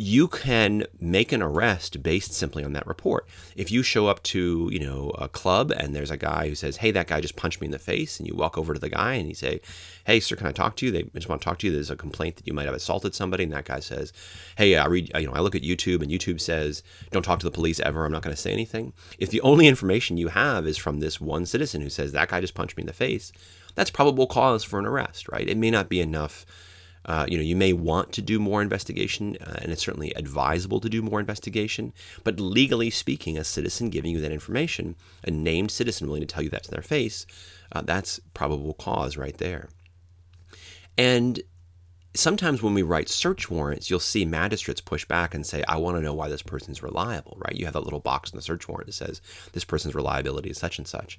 you 0.00 0.28
can 0.28 0.86
make 0.98 1.30
an 1.30 1.42
arrest 1.42 2.02
based 2.02 2.32
simply 2.32 2.64
on 2.64 2.72
that 2.72 2.86
report. 2.86 3.26
If 3.54 3.70
you 3.70 3.82
show 3.82 4.06
up 4.06 4.22
to, 4.22 4.70
you 4.72 4.80
know, 4.80 5.10
a 5.18 5.28
club 5.28 5.70
and 5.70 5.94
there's 5.94 6.10
a 6.10 6.16
guy 6.16 6.48
who 6.48 6.54
says, 6.54 6.78
"Hey, 6.78 6.90
that 6.92 7.06
guy 7.06 7.20
just 7.20 7.36
punched 7.36 7.60
me 7.60 7.66
in 7.66 7.70
the 7.70 7.78
face," 7.78 8.18
and 8.18 8.26
you 8.26 8.34
walk 8.34 8.56
over 8.56 8.72
to 8.72 8.80
the 8.80 8.88
guy 8.88 9.16
and 9.16 9.28
you 9.28 9.34
say, 9.34 9.60
"Hey, 10.06 10.18
sir, 10.18 10.36
can 10.36 10.46
I 10.46 10.52
talk 10.52 10.76
to 10.76 10.86
you?" 10.86 10.90
They 10.90 11.02
just 11.14 11.28
want 11.28 11.42
to 11.42 11.44
talk 11.44 11.58
to 11.58 11.66
you. 11.66 11.72
There's 11.74 11.90
a 11.90 11.96
complaint 11.96 12.36
that 12.36 12.46
you 12.46 12.54
might 12.54 12.64
have 12.64 12.74
assaulted 12.74 13.14
somebody, 13.14 13.44
and 13.44 13.52
that 13.52 13.66
guy 13.66 13.80
says, 13.80 14.10
"Hey, 14.56 14.74
I 14.74 14.86
read, 14.86 15.10
you 15.18 15.26
know, 15.26 15.34
I 15.34 15.40
look 15.40 15.54
at 15.54 15.62
YouTube, 15.62 16.00
and 16.00 16.10
YouTube 16.10 16.40
says, 16.40 16.82
don't 17.10 17.22
talk 17.22 17.40
to 17.40 17.46
the 17.46 17.50
police 17.50 17.78
ever. 17.80 18.06
I'm 18.06 18.12
not 18.12 18.22
going 18.22 18.34
to 18.34 18.40
say 18.40 18.52
anything." 18.52 18.94
If 19.18 19.28
the 19.28 19.42
only 19.42 19.66
information 19.66 20.16
you 20.16 20.28
have 20.28 20.66
is 20.66 20.78
from 20.78 21.00
this 21.00 21.20
one 21.20 21.44
citizen 21.44 21.82
who 21.82 21.90
says 21.90 22.12
that 22.12 22.30
guy 22.30 22.40
just 22.40 22.54
punched 22.54 22.78
me 22.78 22.84
in 22.84 22.86
the 22.86 22.94
face, 22.94 23.32
that's 23.74 23.90
probable 23.90 24.26
cause 24.26 24.64
for 24.64 24.78
an 24.78 24.86
arrest, 24.86 25.28
right? 25.28 25.46
It 25.46 25.58
may 25.58 25.70
not 25.70 25.90
be 25.90 26.00
enough 26.00 26.46
uh, 27.06 27.26
you 27.28 27.36
know, 27.36 27.42
you 27.42 27.56
may 27.56 27.72
want 27.72 28.12
to 28.12 28.22
do 28.22 28.38
more 28.38 28.60
investigation, 28.60 29.36
uh, 29.40 29.58
and 29.62 29.72
it's 29.72 29.82
certainly 29.82 30.12
advisable 30.14 30.80
to 30.80 30.88
do 30.88 31.02
more 31.02 31.20
investigation. 31.20 31.92
But 32.24 32.38
legally 32.38 32.90
speaking, 32.90 33.38
a 33.38 33.44
citizen 33.44 33.90
giving 33.90 34.12
you 34.12 34.20
that 34.20 34.32
information, 34.32 34.96
a 35.24 35.30
named 35.30 35.70
citizen 35.70 36.06
willing 36.06 36.22
to 36.22 36.26
tell 36.26 36.42
you 36.42 36.50
that 36.50 36.64
to 36.64 36.70
their 36.70 36.82
face, 36.82 37.26
uh, 37.72 37.82
that's 37.82 38.20
probable 38.34 38.74
cause 38.74 39.16
right 39.16 39.36
there. 39.38 39.68
And 40.98 41.40
sometimes 42.14 42.62
when 42.62 42.74
we 42.74 42.82
write 42.82 43.08
search 43.08 43.50
warrants, 43.50 43.88
you'll 43.88 44.00
see 44.00 44.24
magistrates 44.24 44.80
push 44.80 45.04
back 45.04 45.34
and 45.34 45.46
say, 45.46 45.62
I 45.66 45.76
want 45.76 45.96
to 45.96 46.02
know 46.02 46.14
why 46.14 46.28
this 46.28 46.42
person's 46.42 46.82
reliable, 46.82 47.38
right? 47.40 47.56
You 47.56 47.64
have 47.64 47.74
that 47.74 47.84
little 47.84 48.00
box 48.00 48.30
in 48.30 48.36
the 48.36 48.42
search 48.42 48.68
warrant 48.68 48.86
that 48.86 48.92
says 48.92 49.22
this 49.52 49.64
person's 49.64 49.94
reliability 49.94 50.50
is 50.50 50.58
such 50.58 50.78
and 50.78 50.86
such. 50.86 51.18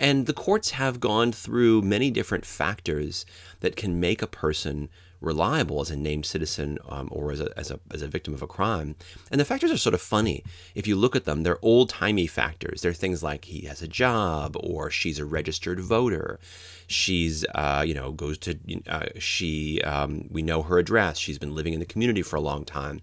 And 0.00 0.24
the 0.24 0.32
courts 0.32 0.70
have 0.70 0.98
gone 0.98 1.30
through 1.30 1.82
many 1.82 2.10
different 2.10 2.46
factors 2.46 3.26
that 3.60 3.76
can 3.76 4.00
make 4.00 4.22
a 4.22 4.26
person 4.26 4.88
reliable 5.20 5.82
as 5.82 5.90
a 5.90 5.96
named 5.96 6.24
citizen 6.24 6.78
um, 6.88 7.10
or 7.12 7.30
as 7.30 7.40
a, 7.40 7.58
as, 7.58 7.70
a, 7.70 7.78
as 7.90 8.00
a 8.00 8.08
victim 8.08 8.32
of 8.32 8.40
a 8.40 8.46
crime. 8.46 8.96
And 9.30 9.38
the 9.38 9.44
factors 9.44 9.70
are 9.70 9.76
sort 9.76 9.94
of 9.94 10.00
funny. 10.00 10.42
If 10.74 10.86
you 10.86 10.96
look 10.96 11.14
at 11.14 11.26
them, 11.26 11.42
they're 11.42 11.58
old 11.60 11.90
timey 11.90 12.26
factors. 12.26 12.80
They're 12.80 12.94
things 12.94 13.22
like 13.22 13.44
he 13.44 13.66
has 13.66 13.82
a 13.82 13.88
job 13.88 14.56
or 14.58 14.90
she's 14.90 15.18
a 15.18 15.26
registered 15.26 15.80
voter. 15.80 16.40
She's, 16.86 17.44
uh, 17.54 17.84
you 17.86 17.92
know, 17.92 18.12
goes 18.12 18.38
to, 18.38 18.58
uh, 18.88 19.06
she, 19.18 19.82
um, 19.82 20.28
we 20.30 20.40
know 20.40 20.62
her 20.62 20.78
address. 20.78 21.18
She's 21.18 21.38
been 21.38 21.54
living 21.54 21.74
in 21.74 21.80
the 21.80 21.86
community 21.86 22.22
for 22.22 22.36
a 22.36 22.40
long 22.40 22.64
time 22.64 23.02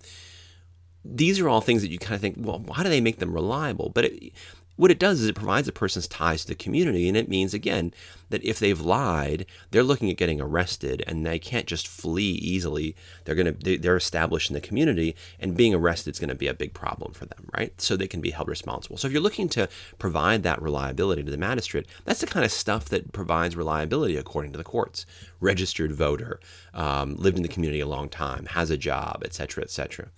these 1.09 1.39
are 1.39 1.47
all 1.47 1.61
things 1.61 1.81
that 1.81 1.91
you 1.91 1.97
kind 1.97 2.15
of 2.15 2.21
think, 2.21 2.35
well, 2.37 2.59
why 2.59 2.83
do 2.83 2.89
they 2.89 2.99
make 2.99 3.19
them 3.19 3.33
reliable? 3.33 3.89
But 3.93 4.05
it, 4.05 4.33
what 4.77 4.91
it 4.91 4.99
does 4.99 5.19
is 5.19 5.27
it 5.27 5.35
provides 5.35 5.67
a 5.67 5.71
person's 5.71 6.07
ties 6.07 6.43
to 6.43 6.49
the 6.49 6.55
community, 6.55 7.07
and 7.07 7.17
it 7.17 7.27
means, 7.27 7.53
again, 7.53 7.93
that 8.29 8.43
if 8.43 8.59
they've 8.59 8.79
lied, 8.79 9.45
they're 9.71 9.83
looking 9.83 10.09
at 10.09 10.17
getting 10.17 10.39
arrested, 10.39 11.03
and 11.07 11.25
they 11.25 11.39
can't 11.39 11.65
just 11.65 11.87
flee 11.87 12.31
easily. 12.31 12.95
They're 13.25 13.35
to 13.35 13.77
they're 13.77 13.97
established 13.97 14.49
in 14.49 14.53
the 14.53 14.61
community, 14.61 15.15
and 15.39 15.57
being 15.57 15.73
arrested 15.73 16.11
is 16.11 16.19
going 16.19 16.29
to 16.29 16.35
be 16.35 16.47
a 16.47 16.53
big 16.53 16.73
problem 16.73 17.13
for 17.13 17.25
them, 17.25 17.49
right? 17.57 17.79
So 17.81 17.97
they 17.97 18.07
can 18.07 18.21
be 18.21 18.29
held 18.29 18.47
responsible. 18.47 18.97
So 18.97 19.07
if 19.07 19.13
you're 19.13 19.21
looking 19.21 19.49
to 19.49 19.67
provide 19.97 20.43
that 20.43 20.61
reliability 20.61 21.23
to 21.23 21.31
the 21.31 21.37
magistrate, 21.37 21.87
that's 22.05 22.21
the 22.21 22.27
kind 22.27 22.45
of 22.45 22.51
stuff 22.51 22.85
that 22.89 23.11
provides 23.11 23.55
reliability 23.55 24.15
according 24.15 24.51
to 24.51 24.57
the 24.57 24.63
courts. 24.63 25.05
Registered 25.39 25.91
voter, 25.91 26.39
um, 26.73 27.15
lived 27.15 27.37
in 27.37 27.43
the 27.43 27.49
community 27.49 27.79
a 27.79 27.87
long 27.87 28.09
time, 28.09 28.45
has 28.47 28.69
a 28.69 28.77
job, 28.77 29.23
etc., 29.25 29.63
etc. 29.63 30.09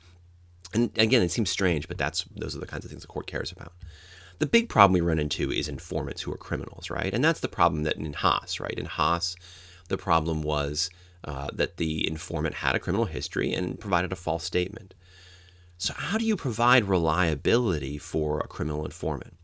And 0.74 0.91
again, 0.98 1.22
it 1.22 1.32
seems 1.32 1.50
strange, 1.50 1.88
but 1.88 1.98
that's 1.98 2.26
those 2.36 2.56
are 2.56 2.60
the 2.60 2.67
kinds 2.67 2.84
of 2.84 2.91
things 2.91 3.02
the 3.04 3.08
court 3.08 3.26
cares 3.26 3.52
about. 3.52 3.74
The 4.39 4.45
big 4.45 4.69
problem 4.69 4.93
we 4.93 5.02
run 5.02 5.19
into 5.19 5.52
is 5.52 5.67
informants 5.67 6.21
who 6.21 6.32
are 6.32 6.38
criminals, 6.38 6.89
right? 6.89 7.13
And 7.13 7.23
that's 7.23 7.41
the 7.41 7.49
problem 7.49 7.84
that 7.84 7.97
in 7.97 8.13
Haas, 8.13 8.60
right? 8.60 8.73
In 8.73 8.86
Haas, 8.86 9.36
the 9.89 9.97
problem 9.97 10.41
was 10.41 10.89
uh, 11.25 11.49
that 11.54 11.75
the 11.75 12.08
informant 12.08 12.56
had 12.56 12.73
a 12.73 12.80
criminal 12.80 13.06
history 13.06 13.54
and 13.54 13.78
provided 13.78 14.13
a 14.13 14.15
false 14.15 14.45
statement. 14.45 14.93
So, 15.78 15.93
how 15.93 16.17
do 16.17 16.25
you 16.25 16.38
provide 16.38 16.86
reliability 16.86 17.97
for 17.97 18.39
a 18.39 18.47
criminal 18.47 18.86
informant? 18.86 19.36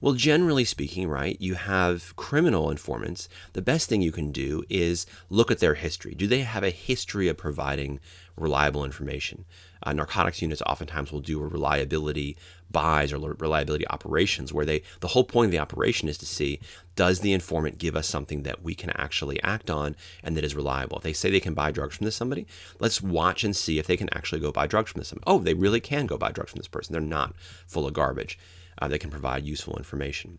Well, 0.00 0.14
generally 0.14 0.64
speaking, 0.64 1.08
right, 1.08 1.36
you 1.40 1.54
have 1.54 2.14
criminal 2.16 2.70
informants. 2.70 3.28
The 3.54 3.62
best 3.62 3.88
thing 3.88 4.00
you 4.00 4.12
can 4.12 4.30
do 4.30 4.62
is 4.68 5.06
look 5.28 5.50
at 5.50 5.58
their 5.58 5.74
history. 5.74 6.14
Do 6.14 6.26
they 6.26 6.40
have 6.40 6.62
a 6.62 6.70
history 6.70 7.28
of 7.28 7.36
providing 7.36 7.98
reliable 8.38 8.84
information. 8.84 9.44
Uh, 9.82 9.92
narcotics 9.92 10.42
units 10.42 10.62
oftentimes 10.66 11.12
will 11.12 11.20
do 11.20 11.38
reliability 11.40 12.36
buys 12.70 13.12
or 13.12 13.18
reliability 13.18 13.86
operations 13.88 14.52
where 14.52 14.66
they 14.66 14.82
the 15.00 15.08
whole 15.08 15.24
point 15.24 15.46
of 15.46 15.52
the 15.52 15.58
operation 15.58 16.08
is 16.08 16.18
to 16.18 16.26
see 16.26 16.60
does 16.96 17.20
the 17.20 17.32
informant 17.32 17.78
give 17.78 17.96
us 17.96 18.06
something 18.06 18.42
that 18.42 18.62
we 18.62 18.74
can 18.74 18.90
actually 18.90 19.42
act 19.42 19.70
on 19.70 19.96
and 20.22 20.36
that 20.36 20.44
is 20.44 20.54
reliable? 20.54 20.98
If 20.98 21.04
they 21.04 21.12
say 21.12 21.30
they 21.30 21.40
can 21.40 21.54
buy 21.54 21.70
drugs 21.70 21.96
from 21.96 22.04
this 22.04 22.16
somebody 22.16 22.46
let's 22.78 23.00
watch 23.00 23.44
and 23.44 23.56
see 23.56 23.78
if 23.78 23.86
they 23.86 23.96
can 23.96 24.12
actually 24.14 24.40
go 24.40 24.52
buy 24.52 24.66
drugs 24.66 24.90
from 24.90 25.00
this 25.00 25.08
somebody. 25.08 25.24
oh 25.26 25.38
they 25.38 25.54
really 25.54 25.80
can 25.80 26.06
go 26.06 26.18
buy 26.18 26.32
drugs 26.32 26.50
from 26.50 26.58
this 26.58 26.68
person. 26.68 26.92
They're 26.92 27.00
not 27.00 27.34
full 27.66 27.86
of 27.86 27.94
garbage. 27.94 28.38
Uh, 28.80 28.88
they 28.88 28.98
can 28.98 29.10
provide 29.10 29.44
useful 29.44 29.76
information 29.76 30.38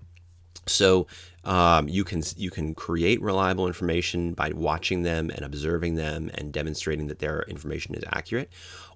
so 0.65 1.07
um, 1.45 1.87
you 1.87 2.03
can 2.03 2.21
you 2.35 2.51
can 2.51 2.75
create 2.75 3.21
reliable 3.21 3.67
information 3.67 4.33
by 4.33 4.51
watching 4.51 5.03
them 5.03 5.29
and 5.29 5.45
observing 5.45 5.95
them 5.95 6.29
and 6.35 6.51
demonstrating 6.51 7.07
that 7.07 7.19
their 7.19 7.43
information 7.43 7.95
is 7.95 8.03
accurate, 8.11 8.49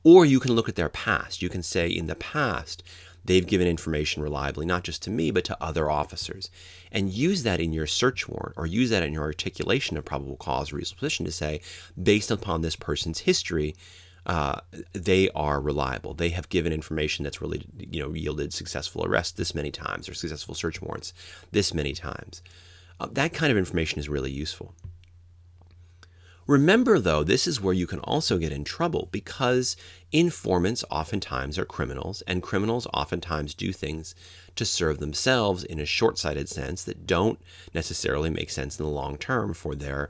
or 0.04 0.26
you 0.26 0.40
can 0.40 0.54
look 0.54 0.70
at 0.70 0.76
their 0.76 0.90
past. 0.90 1.42
You 1.42 1.50
can 1.50 1.64
say 1.64 1.88
in 1.88 2.08
the 2.08 2.16
past 2.16 2.84
they've 3.26 3.48
given 3.48 3.68
information 3.68 4.22
reliably, 4.22 4.66
not 4.66 4.84
just 4.84 5.02
to 5.04 5.10
me, 5.10 5.32
but 5.32 5.46
to 5.46 5.58
other 5.64 5.90
officers. 5.90 6.50
And 6.92 7.12
use 7.12 7.44
that 7.44 7.62
in 7.62 7.72
your 7.72 7.88
search 7.88 8.28
warrant 8.28 8.56
or 8.58 8.66
use 8.66 8.90
that 8.90 9.04
in 9.04 9.14
your 9.14 9.24
articulation 9.24 9.98
of 9.98 10.06
probable 10.06 10.36
cause 10.36 10.74
or 10.74 10.76
reasonable 10.76 11.00
suspicion 11.00 11.26
to 11.26 11.32
say, 11.32 11.62
based 12.02 12.32
upon 12.32 12.62
this 12.62 12.76
person's 12.76 13.20
history, 13.20 13.76
uh, 14.26 14.62
they 14.94 15.30
are 15.32 15.60
reliable. 15.60 16.14
They 16.14 16.30
have 16.30 16.50
given 16.50 16.72
information 16.72 17.24
that's 17.24 17.42
really, 17.42 17.66
you 17.78 18.02
know, 18.02 18.14
yielded 18.14 18.54
successful 18.54 19.06
arrests 19.06 19.34
this 19.34 19.54
many 19.54 19.72
times 19.72 20.08
or 20.08 20.14
successful 20.14 20.56
search 20.56 20.82
warrants 20.82 21.14
this 21.52 21.74
many 21.74 21.94
times. 21.94 22.42
Uh, 23.00 23.08
that 23.12 23.34
kind 23.34 23.52
of 23.52 23.58
information 23.58 24.00
is 24.00 24.08
really 24.08 24.32
useful. 24.32 24.74
Remember, 26.46 27.00
though, 27.00 27.24
this 27.24 27.48
is 27.48 27.62
where 27.62 27.74
you 27.74 27.88
can 27.88 28.00
also 28.00 28.38
get 28.38 28.52
in 28.52 28.66
trouble 28.66 29.08
because 29.14 29.78
informants 30.12 30.84
oftentimes 30.92 31.58
are 31.58 31.64
criminals, 31.64 32.22
and 32.28 32.44
criminals 32.44 32.86
oftentimes 32.94 33.54
do 33.54 33.72
things 33.72 34.14
to 34.58 34.66
serve 34.66 35.00
themselves 35.00 35.64
in 35.64 35.80
a 35.80 35.86
short 35.86 36.18
sighted 36.18 36.50
sense 36.50 36.84
that 36.84 37.08
don't 37.08 37.40
necessarily 37.74 38.30
make 38.30 38.50
sense 38.50 38.78
in 38.78 38.86
the 38.86 38.92
long 38.92 39.18
term 39.18 39.54
for 39.54 39.74
their 39.74 40.10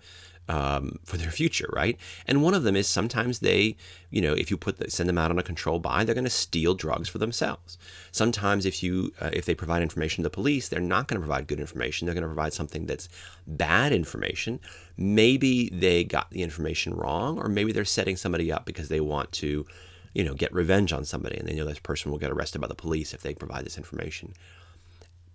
um, 0.50 1.00
for 1.06 1.18
their 1.18 1.32
future, 1.32 1.70
right? 1.74 1.98
And 2.28 2.44
one 2.44 2.54
of 2.54 2.64
them 2.64 2.76
is 2.76 2.88
sometimes 2.88 3.40
they, 3.40 3.78
you 4.10 4.22
know, 4.22 4.34
if 4.34 4.52
you 4.52 4.58
put 4.58 4.78
the, 4.78 4.92
send 4.92 5.08
them 5.08 5.18
out 5.18 5.32
on 5.32 5.40
a 5.40 5.44
control 5.44 5.80
buy, 5.80 6.04
they're 6.04 6.16
going 6.16 6.26
to 6.26 6.30
steal 6.30 6.74
drugs 6.76 7.10
for 7.10 7.18
themselves. 7.18 7.78
Sometimes 8.12 8.66
if 8.66 8.84
you 8.84 9.14
uh, 9.22 9.30
if 9.34 9.46
they 9.46 9.56
provide 9.56 9.82
information 9.82 10.24
to 10.24 10.30
the 10.30 10.34
police, 10.34 10.68
they're 10.68 10.82
not 10.82 11.08
going 11.08 11.20
to 11.20 11.26
provide 11.26 11.48
good 11.48 11.60
information. 11.60 12.06
They're 12.06 12.16
going 12.16 12.24
to 12.24 12.34
provide 12.34 12.54
something 12.54 12.86
that's 12.86 13.08
bad 13.48 13.94
information. 13.94 14.60
Maybe 14.98 15.70
they 15.70 16.04
got 16.04 16.30
the 16.32 16.44
information 16.44 16.94
wrong, 16.94 17.40
or 17.40 17.48
maybe 17.48 17.72
they're 17.72 17.86
setting 17.86 18.18
somebody 18.18 18.52
up 18.52 18.66
because 18.66 18.90
they 18.90 19.00
want 19.00 19.32
to, 19.34 19.66
you 20.14 20.24
know, 20.24 20.34
get 20.34 20.54
revenge 20.54 20.94
on 20.94 21.06
somebody, 21.06 21.38
and 21.38 21.48
they 21.48 21.56
know 21.56 21.66
this 21.66 21.80
person 21.80 22.12
will 22.12 22.20
get 22.20 22.32
arrested 22.32 22.60
by 22.60 22.68
the 22.68 22.76
police 22.76 23.14
if 23.14 23.22
they 23.22 23.34
provide 23.34 23.66
this 23.66 23.78
information. 23.78 24.34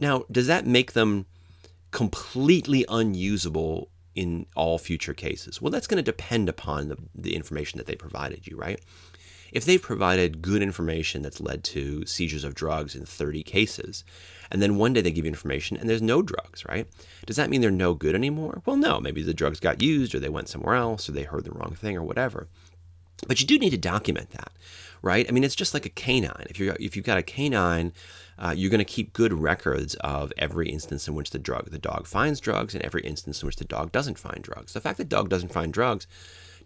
Now, 0.00 0.24
does 0.30 0.46
that 0.46 0.66
make 0.66 0.92
them 0.92 1.26
completely 1.90 2.84
unusable 2.88 3.88
in 4.18 4.46
all 4.56 4.78
future 4.78 5.14
cases? 5.14 5.62
Well, 5.62 5.70
that's 5.70 5.86
going 5.86 6.02
to 6.02 6.02
depend 6.02 6.48
upon 6.48 6.88
the, 6.88 6.96
the 7.14 7.36
information 7.36 7.78
that 7.78 7.86
they 7.86 7.94
provided 7.94 8.48
you, 8.48 8.56
right? 8.56 8.80
If 9.52 9.64
they've 9.64 9.80
provided 9.80 10.42
good 10.42 10.60
information 10.60 11.22
that's 11.22 11.40
led 11.40 11.62
to 11.64 12.04
seizures 12.04 12.42
of 12.42 12.56
drugs 12.56 12.96
in 12.96 13.06
30 13.06 13.44
cases, 13.44 14.04
and 14.50 14.60
then 14.60 14.76
one 14.76 14.92
day 14.92 15.02
they 15.02 15.12
give 15.12 15.24
you 15.24 15.28
information 15.30 15.76
and 15.76 15.88
there's 15.88 16.02
no 16.02 16.20
drugs, 16.20 16.64
right? 16.66 16.88
Does 17.26 17.36
that 17.36 17.48
mean 17.48 17.60
they're 17.60 17.70
no 17.70 17.94
good 17.94 18.16
anymore? 18.16 18.60
Well, 18.66 18.76
no. 18.76 18.98
Maybe 18.98 19.22
the 19.22 19.32
drugs 19.32 19.60
got 19.60 19.80
used 19.80 20.16
or 20.16 20.18
they 20.18 20.28
went 20.28 20.48
somewhere 20.48 20.74
else 20.74 21.08
or 21.08 21.12
they 21.12 21.22
heard 21.22 21.44
the 21.44 21.52
wrong 21.52 21.76
thing 21.80 21.96
or 21.96 22.02
whatever. 22.02 22.48
But 23.28 23.40
you 23.40 23.46
do 23.46 23.58
need 23.58 23.70
to 23.70 23.78
document 23.78 24.30
that, 24.30 24.50
right? 25.00 25.26
I 25.28 25.32
mean, 25.32 25.44
it's 25.44 25.54
just 25.54 25.74
like 25.74 25.86
a 25.86 25.90
canine. 25.90 26.46
If 26.50 26.58
you 26.58 26.74
if 26.78 26.96
you've 26.96 27.06
got 27.06 27.18
a 27.18 27.22
canine 27.22 27.92
uh, 28.38 28.54
you're 28.56 28.70
going 28.70 28.78
to 28.78 28.84
keep 28.84 29.12
good 29.12 29.32
records 29.32 29.94
of 29.96 30.32
every 30.38 30.68
instance 30.68 31.08
in 31.08 31.14
which 31.14 31.30
the 31.30 31.38
drug 31.38 31.70
the 31.70 31.78
dog 31.78 32.06
finds 32.06 32.40
drugs 32.40 32.74
and 32.74 32.84
every 32.84 33.02
instance 33.02 33.42
in 33.42 33.46
which 33.46 33.56
the 33.56 33.64
dog 33.64 33.92
doesn't 33.92 34.18
find 34.18 34.42
drugs. 34.42 34.72
The 34.72 34.80
fact 34.80 34.98
that 34.98 35.10
the 35.10 35.16
dog 35.16 35.28
doesn't 35.28 35.52
find 35.52 35.72
drugs 35.72 36.06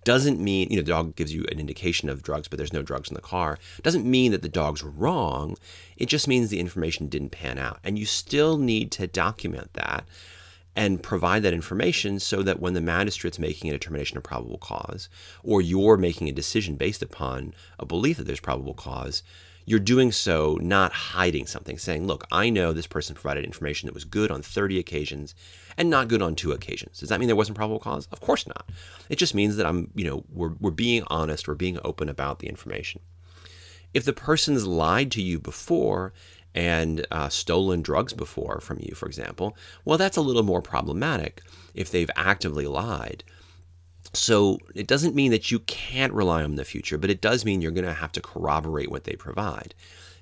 doesn't 0.05 0.41
mean 0.41 0.69
you 0.69 0.77
know 0.77 0.83
the 0.83 0.91
dog 0.91 1.15
gives 1.17 1.33
you 1.33 1.45
an 1.51 1.61
indication 1.61 2.09
of 2.09 2.23
drugs 2.23 2.49
but 2.49 2.57
there's 2.57 2.73
no 2.73 2.83
drugs 2.83 3.09
in 3.09 3.15
the 3.15 3.21
car 3.21 3.59
doesn't 3.83 4.05
mean 4.05 4.33
that 4.33 4.43
the 4.43 4.49
dog's 4.49 4.83
wrong 4.83 5.57
it 5.97 6.07
just 6.07 6.27
means 6.27 6.51
the 6.51 6.59
information 6.59 7.07
didn't 7.07 7.31
pan 7.31 7.59
out 7.59 7.79
and 7.85 7.99
you 7.99 8.05
still 8.05 8.59
need 8.59 8.91
to 8.91 9.07
document 9.07 9.73
that 9.75 10.05
and 10.75 11.03
provide 11.03 11.43
that 11.43 11.53
information 11.53 12.19
so 12.19 12.43
that 12.43 12.59
when 12.59 12.73
the 12.75 12.81
magistrate's 12.81 13.39
making 13.39 13.71
a 13.71 13.75
determination 13.75 14.17
of 14.17 14.23
probable 14.23 14.59
cause 14.59 15.09
or 15.43 15.61
you're 15.61 15.97
making 15.97 16.29
a 16.29 16.33
decision 16.33 16.77
based 16.77 17.03
upon 17.03 17.55
a 17.79 17.87
belief 17.87 18.17
that 18.17 18.25
there's 18.25 18.41
probable 18.41 18.75
cause 18.75 19.23
you're 19.73 19.81
doing 19.81 20.13
so 20.13 20.59
not 20.61 20.93
hiding 20.93 21.47
something, 21.47 21.79
saying, 21.79 22.07
look, 22.07 22.27
I 22.31 22.51
know 22.51 22.75
this 22.75 22.87
person 22.87 23.15
provided 23.15 23.47
information 23.47 23.87
that 23.87 23.95
was 23.95 24.05
good 24.05 24.31
on 24.31 24.43
30 24.43 24.79
occasions 24.79 25.35
and 25.79 25.89
not 25.89 26.09
good 26.09 26.21
on 26.21 26.35
two 26.35 26.53
occasions. 26.53 27.01
Does 27.01 27.09
that 27.09 27.19
mean 27.19 27.27
there 27.27 27.35
wasn't 27.35 27.57
probable 27.57 27.79
cause? 27.79 28.07
Of 28.13 28.21
course 28.21 28.47
not. 28.47 28.69
It 29.09 29.17
just 29.17 29.35
means 29.35 29.57
that 29.57 29.65
I'm, 29.65 29.91
you 29.95 30.05
know, 30.05 30.25
we're, 30.31 30.53
we're 30.61 30.71
being 30.73 31.05
honest, 31.07 31.49
we're 31.49 31.55
being 31.55 31.79
open 31.85 32.11
about 32.11 32.41
the 32.41 32.49
information. 32.49 33.01
If 33.95 34.05
the 34.05 34.13
person's 34.13 34.67
lied 34.67 35.11
to 35.13 35.23
you 35.23 35.39
before 35.39 36.13
and 36.55 37.07
uh, 37.11 37.31
stolen 37.31 37.81
drugs 37.81 38.13
before 38.13 38.61
from 38.61 38.79
you, 38.79 38.95
for 38.95 39.07
example, 39.07 39.57
well, 39.87 39.97
that's 39.97 40.19
a 40.19 40.23
little 40.23 40.43
more 40.43 40.61
problematic 40.61 41.41
if 41.73 41.91
they've 41.91 42.11
actively 42.15 42.67
lied. 42.67 43.25
So 44.15 44.59
it 44.75 44.87
doesn't 44.87 45.15
mean 45.15 45.31
that 45.31 45.51
you 45.51 45.61
can't 45.61 46.13
rely 46.13 46.43
on 46.43 46.57
the 46.57 46.65
future, 46.65 46.99
but 46.99 47.11
it 47.11 47.21
does 47.21 47.45
mean 47.45 47.63
you're 47.63 47.71
going 47.71 47.87
to 47.87 47.95
have 47.95 48.13
to 48.13 48.21
corroborate 48.21 48.91
what 48.91 49.05
they 49.05 49.15
provide. 49.15 49.75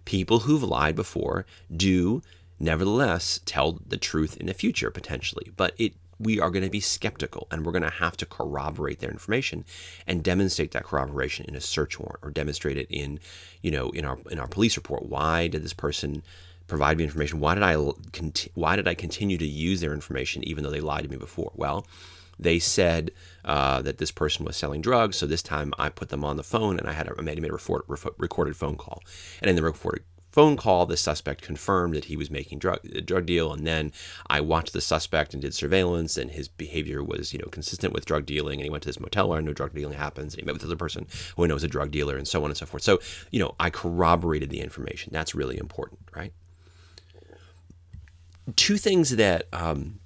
People 0.05 0.41
who've 0.41 0.63
lied 0.63 0.95
before 0.95 1.45
do 1.75 2.23
nevertheless 2.59 3.41
tell 3.45 3.81
the 3.87 3.97
truth 3.97 4.37
in 4.37 4.47
the 4.47 4.55
future 4.55 4.91
potentially, 4.91 5.51
but 5.57 5.75
it 5.79 5.95
we 6.21 6.39
are 6.39 6.51
going 6.51 6.63
to 6.63 6.71
be 6.71 6.81
skeptical 6.81 7.49
and 7.51 7.65
we're 7.65 7.73
going 7.73 7.83
to 7.83 7.89
have 7.89 8.15
to 8.15 8.27
corroborate 8.27 8.99
their 8.99 9.11
information 9.11 9.65
and 10.07 10.23
demonstrate 10.23 10.71
that 10.73 10.85
corroboration 10.85 11.47
in 11.49 11.57
a 11.57 11.61
search 11.63 11.99
warrant 11.99 12.19
or 12.23 12.31
demonstrate 12.31 12.77
it 12.77 12.87
in 12.91 13.19
you 13.63 13.71
know 13.71 13.89
in 13.91 14.05
our 14.05 14.19
in 14.31 14.39
our 14.39 14.47
police 14.47 14.77
report. 14.77 15.07
Why 15.07 15.49
did 15.49 15.65
this 15.65 15.73
person 15.73 16.23
provide 16.69 16.99
me 16.99 17.05
information? 17.05 17.41
Why 17.41 17.55
did 17.55 17.63
i 17.65 17.75
why 18.55 18.77
did 18.77 18.87
i 18.87 18.95
continue 18.95 19.39
to 19.39 19.47
use 19.47 19.81
their 19.81 19.95
information 19.95 20.45
even 20.45 20.63
though 20.63 20.71
they 20.71 20.81
lied 20.81 21.05
to 21.05 21.11
me 21.11 21.17
before? 21.17 21.53
Well 21.57 21.87
they 22.41 22.59
said 22.59 23.11
uh, 23.45 23.83
that 23.83 23.99
this 23.99 24.11
person 24.11 24.45
was 24.45 24.57
selling 24.57 24.81
drugs. 24.81 25.17
So 25.17 25.27
this 25.27 25.43
time 25.43 25.73
I 25.79 25.89
put 25.89 26.09
them 26.09 26.25
on 26.25 26.37
the 26.37 26.43
phone 26.43 26.79
and 26.79 26.89
I 26.89 26.93
had 26.93 27.09
a, 27.09 27.15
I 27.19 27.23
made, 27.23 27.41
made 27.41 27.51
a 27.51 27.59
recorded 28.19 28.57
phone 28.57 28.77
call. 28.77 29.03
And 29.41 29.51
in 29.51 29.57
the 29.57 29.63
recorded 29.63 30.05
phone 30.31 30.57
call, 30.57 30.87
the 30.87 30.97
suspect 30.97 31.43
confirmed 31.43 31.95
that 31.95 32.07
he 32.07 32.17
was 32.17 32.31
making 32.31 32.59
drug 32.59 32.81
drug 33.05 33.27
deal, 33.27 33.53
and 33.53 33.67
then 33.67 33.93
I 34.29 34.41
watched 34.41 34.73
the 34.73 34.81
suspect 34.81 35.33
and 35.33 35.43
did 35.43 35.55
surveillance, 35.55 36.17
and 36.17 36.31
his 36.31 36.49
behavior 36.49 37.03
was 37.03 37.33
you 37.33 37.39
know 37.39 37.49
consistent 37.51 37.93
with 37.93 38.07
drug 38.07 38.27
dealing, 38.27 38.61
and 38.61 38.65
he 38.65 38.71
went 38.71 38.83
to 38.85 38.89
this 38.89 39.01
motel 39.01 39.29
where 39.29 39.39
I 39.39 39.43
know 39.43 39.53
drug 39.53 39.75
dealing 39.75 39.99
happens, 39.99 40.35
and 40.35 40.41
he 40.41 40.47
met 40.47 40.55
with 40.55 40.63
another 40.63 40.77
person 40.77 41.07
who 41.37 41.45
I 41.45 41.47
know 41.47 41.57
is 41.57 41.65
a 41.65 41.69
drug 41.69 41.91
dealer, 41.91 42.17
and 42.17 42.27
so 42.27 42.43
on 42.45 42.51
and 42.51 42.57
so 42.57 42.67
forth. 42.67 42.83
So 42.83 43.01
you 43.31 43.41
know 43.41 43.55
I 43.59 43.71
corroborated 43.71 44.51
the 44.51 44.61
information. 44.61 45.11
That's 45.13 45.35
really 45.35 45.59
important, 45.59 46.01
right? 46.15 46.33
Two 48.57 48.79
things 48.79 49.17
that 49.17 49.47
um, 49.53 50.01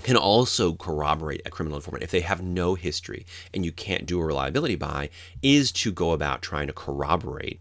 can 0.00 0.16
also 0.16 0.74
corroborate 0.74 1.42
a 1.44 1.50
criminal 1.50 1.76
informant 1.76 2.04
if 2.04 2.10
they 2.10 2.20
have 2.20 2.42
no 2.42 2.74
history 2.74 3.26
and 3.52 3.64
you 3.64 3.72
can't 3.72 4.06
do 4.06 4.20
a 4.20 4.24
reliability 4.24 4.76
buy 4.76 5.10
is 5.42 5.72
to 5.72 5.92
go 5.92 6.12
about 6.12 6.42
trying 6.42 6.66
to 6.66 6.72
corroborate 6.72 7.60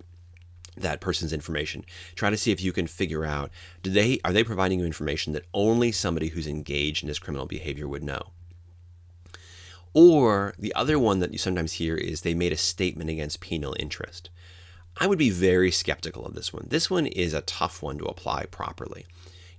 that 0.77 1.01
person's 1.01 1.33
information. 1.33 1.85
Try 2.15 2.29
to 2.29 2.37
see 2.37 2.51
if 2.51 2.61
you 2.61 2.71
can 2.71 2.87
figure 2.87 3.25
out 3.25 3.51
do 3.83 3.89
they 3.89 4.19
are 4.23 4.33
they 4.33 4.43
providing 4.43 4.79
you 4.79 4.85
information 4.85 5.33
that 5.33 5.45
only 5.53 5.91
somebody 5.91 6.29
who's 6.29 6.47
engaged 6.47 7.03
in 7.03 7.07
this 7.07 7.19
criminal 7.19 7.45
behavior 7.45 7.87
would 7.87 8.03
know? 8.03 8.31
Or 9.93 10.53
the 10.57 10.73
other 10.75 10.99
one 10.99 11.19
that 11.19 11.31
you 11.31 11.37
sometimes 11.37 11.73
hear 11.73 11.95
is 11.95 12.21
they 12.21 12.35
made 12.35 12.53
a 12.53 12.57
statement 12.57 13.09
against 13.09 13.41
penal 13.41 13.75
interest. 13.79 14.29
I 14.97 15.07
would 15.07 15.17
be 15.17 15.29
very 15.29 15.71
skeptical 15.71 16.25
of 16.25 16.35
this 16.35 16.53
one. 16.53 16.67
This 16.69 16.89
one 16.89 17.07
is 17.07 17.33
a 17.33 17.41
tough 17.41 17.81
one 17.81 17.97
to 17.97 18.05
apply 18.05 18.45
properly 18.45 19.05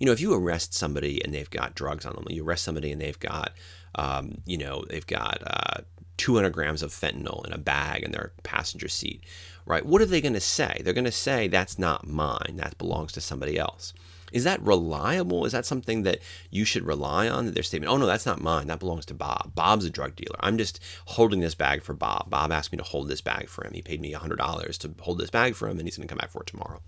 you 0.01 0.07
know, 0.07 0.13
if 0.13 0.21
you 0.21 0.35
arrest 0.35 0.75
somebody 0.75 1.23
and 1.23 1.33
they've 1.33 1.51
got 1.51 1.75
drugs 1.75 2.07
on 2.07 2.15
them, 2.15 2.25
you 2.31 2.43
arrest 2.45 2.65
somebody 2.65 2.91
and 2.91 3.01
they've 3.01 3.21
got, 3.21 3.53
um, 3.95 4.39
you 4.47 4.57
know, 4.57 4.83
they've 4.89 5.07
got 5.07 5.43
uh, 5.47 5.83
200 6.17 6.51
grams 6.51 6.83
of 6.83 6.91
fentanyl 6.91 7.47
in 7.47 7.53
a 7.53 7.59
bag 7.59 8.03
in 8.03 8.11
their 8.11 8.33
passenger 8.43 8.89
seat, 8.89 9.23
right? 9.67 9.85
What 9.85 10.01
are 10.01 10.07
they 10.07 10.23
going 10.23 10.33
to 10.33 10.41
say? 10.41 10.81
They're 10.83 10.95
going 10.95 11.05
to 11.05 11.13
say, 11.13 11.49
that's 11.49 11.79
not 11.79 12.09
mine, 12.09 12.55
that 12.57 12.79
belongs 12.79 13.13
to 13.13 13.21
somebody 13.21 13.59
else. 13.59 13.93
Is 14.33 14.45
that 14.45 14.63
reliable? 14.63 15.45
Is 15.45 15.53
that 15.53 15.67
something 15.67 16.03
that 16.05 16.21
you 16.51 16.65
should 16.65 16.85
rely 16.87 17.29
on? 17.29 17.53
Their 17.53 17.63
statement, 17.63 17.93
oh 17.93 17.97
no, 17.97 18.07
that's 18.07 18.27
not 18.27 18.41
mine. 18.41 18.69
That 18.69 18.79
belongs 18.79 19.05
to 19.07 19.15
Bob. 19.15 19.55
Bob's 19.55 19.85
a 19.85 19.91
drug 19.91 20.17
dealer. 20.17 20.37
I'm 20.41 20.57
just 20.57 20.81
holding 21.07 21.41
this 21.41 21.55
bag 21.55 21.83
for 21.83 21.95
Bob. 21.95 22.31
Bob 22.31 22.53
asked 22.53 22.73
me 22.73 22.79
to 22.79 22.85
hold 22.85 23.09
this 23.09 23.21
bag 23.21 23.49
for 23.49 23.67
him. 23.67 23.75
He 23.75 23.83
paid 23.83 24.01
me 24.01 24.15
$100 24.15 24.79
to 24.79 24.95
hold 25.03 25.19
this 25.19 25.31
bag 25.31 25.57
for 25.57 25.69
him, 25.69 25.79
and 25.79 25.87
he's 25.87 25.97
going 25.97 26.07
to 26.07 26.13
come 26.13 26.19
back 26.19 26.31
for 26.31 26.43
it 26.43 26.47
tomorrow. 26.47 26.81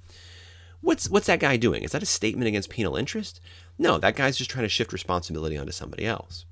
What's 0.82 1.08
what's 1.08 1.28
that 1.28 1.40
guy 1.40 1.56
doing? 1.56 1.82
Is 1.84 1.92
that 1.92 2.02
a 2.02 2.06
statement 2.06 2.48
against 2.48 2.68
penal 2.68 2.96
interest? 2.96 3.40
No, 3.78 3.98
that 3.98 4.16
guy's 4.16 4.36
just 4.36 4.50
trying 4.50 4.64
to 4.64 4.68
shift 4.68 4.92
responsibility 4.92 5.56
onto 5.56 5.72
somebody 5.72 6.04
else. 6.04 6.44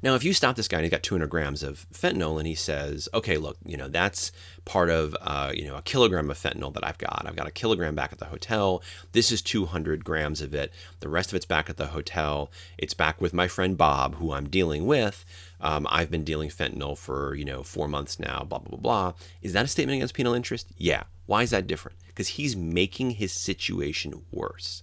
Now, 0.00 0.14
if 0.14 0.22
you 0.22 0.32
stop 0.32 0.54
this 0.54 0.68
guy 0.68 0.78
and 0.78 0.84
he's 0.84 0.92
got 0.92 1.02
200 1.02 1.28
grams 1.28 1.64
of 1.64 1.84
fentanyl 1.92 2.38
and 2.38 2.46
he 2.46 2.54
says, 2.54 3.08
okay, 3.12 3.36
look, 3.36 3.56
you 3.64 3.76
know, 3.76 3.88
that's 3.88 4.30
part 4.64 4.90
of, 4.90 5.16
uh, 5.20 5.50
you 5.52 5.66
know, 5.66 5.76
a 5.76 5.82
kilogram 5.82 6.30
of 6.30 6.38
fentanyl 6.38 6.72
that 6.74 6.86
I've 6.86 6.98
got. 6.98 7.24
I've 7.26 7.34
got 7.34 7.48
a 7.48 7.52
kilogram 7.52 7.96
back 7.96 8.12
at 8.12 8.18
the 8.18 8.26
hotel. 8.26 8.80
This 9.10 9.32
is 9.32 9.42
200 9.42 10.04
grams 10.04 10.40
of 10.40 10.54
it. 10.54 10.72
The 11.00 11.08
rest 11.08 11.32
of 11.32 11.34
it's 11.34 11.46
back 11.46 11.68
at 11.68 11.78
the 11.78 11.88
hotel. 11.88 12.52
It's 12.76 12.94
back 12.94 13.20
with 13.20 13.34
my 13.34 13.48
friend 13.48 13.76
Bob, 13.76 14.16
who 14.16 14.32
I'm 14.32 14.48
dealing 14.48 14.86
with. 14.86 15.24
Um, 15.60 15.84
I've 15.90 16.12
been 16.12 16.24
dealing 16.24 16.48
fentanyl 16.48 16.96
for, 16.96 17.34
you 17.34 17.44
know, 17.44 17.64
four 17.64 17.88
months 17.88 18.20
now, 18.20 18.46
blah, 18.48 18.58
blah, 18.58 18.78
blah, 18.78 18.78
blah. 18.78 19.12
Is 19.42 19.52
that 19.54 19.64
a 19.64 19.68
statement 19.68 19.96
against 19.96 20.14
penal 20.14 20.34
interest? 20.34 20.68
Yeah. 20.76 21.04
Why 21.26 21.42
is 21.42 21.50
that 21.50 21.66
different? 21.66 21.98
Because 22.18 22.30
he's 22.30 22.56
making 22.56 23.12
his 23.12 23.30
situation 23.30 24.24
worse. 24.32 24.82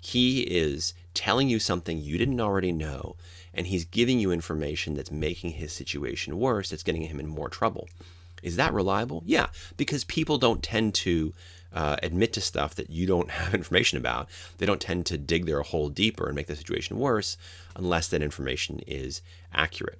He 0.00 0.42
is 0.42 0.94
telling 1.12 1.48
you 1.48 1.58
something 1.58 1.98
you 1.98 2.16
didn't 2.18 2.38
already 2.38 2.70
know 2.70 3.16
and 3.52 3.66
he's 3.66 3.84
giving 3.84 4.20
you 4.20 4.30
information 4.30 4.94
that's 4.94 5.10
making 5.10 5.54
his 5.54 5.72
situation 5.72 6.38
worse, 6.38 6.70
that's 6.70 6.84
getting 6.84 7.02
him 7.02 7.18
in 7.18 7.26
more 7.26 7.48
trouble. 7.48 7.88
Is 8.44 8.54
that 8.54 8.72
reliable? 8.72 9.24
Yeah, 9.26 9.48
because 9.76 10.04
people 10.04 10.38
don't 10.38 10.62
tend 10.62 10.94
to 10.94 11.34
uh, 11.72 11.96
admit 12.00 12.32
to 12.34 12.40
stuff 12.40 12.76
that 12.76 12.90
you 12.90 13.08
don't 13.08 13.30
have 13.40 13.54
information 13.54 13.98
about. 13.98 14.28
They 14.58 14.66
don't 14.66 14.80
tend 14.80 15.04
to 15.06 15.18
dig 15.18 15.46
their 15.46 15.62
hole 15.62 15.88
deeper 15.88 16.26
and 16.26 16.36
make 16.36 16.46
the 16.46 16.54
situation 16.54 16.96
worse 16.96 17.36
unless 17.74 18.06
that 18.06 18.22
information 18.22 18.82
is 18.86 19.20
accurate. 19.52 19.98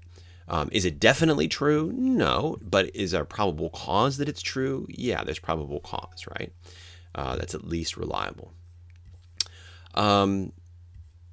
Um, 0.48 0.68
is 0.72 0.84
it 0.84 0.98
definitely 0.98 1.46
true? 1.46 1.92
No, 1.94 2.56
but 2.62 2.94
is 2.94 3.10
there 3.10 3.24
probable 3.24 3.70
cause 3.70 4.16
that 4.16 4.28
it's 4.28 4.40
true? 4.42 4.86
Yeah, 4.88 5.22
there's 5.22 5.38
probable 5.38 5.80
cause, 5.80 6.26
right? 6.38 6.52
Uh, 7.14 7.36
that's 7.36 7.54
at 7.54 7.66
least 7.66 7.96
reliable. 7.96 8.52
Um, 9.94 10.52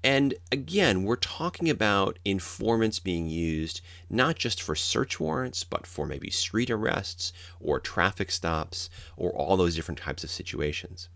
and 0.03 0.35
again, 0.51 1.03
we're 1.03 1.15
talking 1.15 1.69
about 1.69 2.19
informants 2.25 2.99
being 2.99 3.27
used 3.27 3.81
not 4.09 4.35
just 4.35 4.61
for 4.61 4.75
search 4.75 5.19
warrants, 5.19 5.63
but 5.63 5.87
for 5.87 6.05
maybe 6.05 6.29
street 6.29 6.69
arrests 6.69 7.33
or 7.59 7.79
traffic 7.79 8.31
stops 8.31 8.89
or 9.17 9.31
all 9.31 9.57
those 9.57 9.75
different 9.75 9.99
types 9.99 10.23
of 10.23 10.29
situations. 10.29 11.09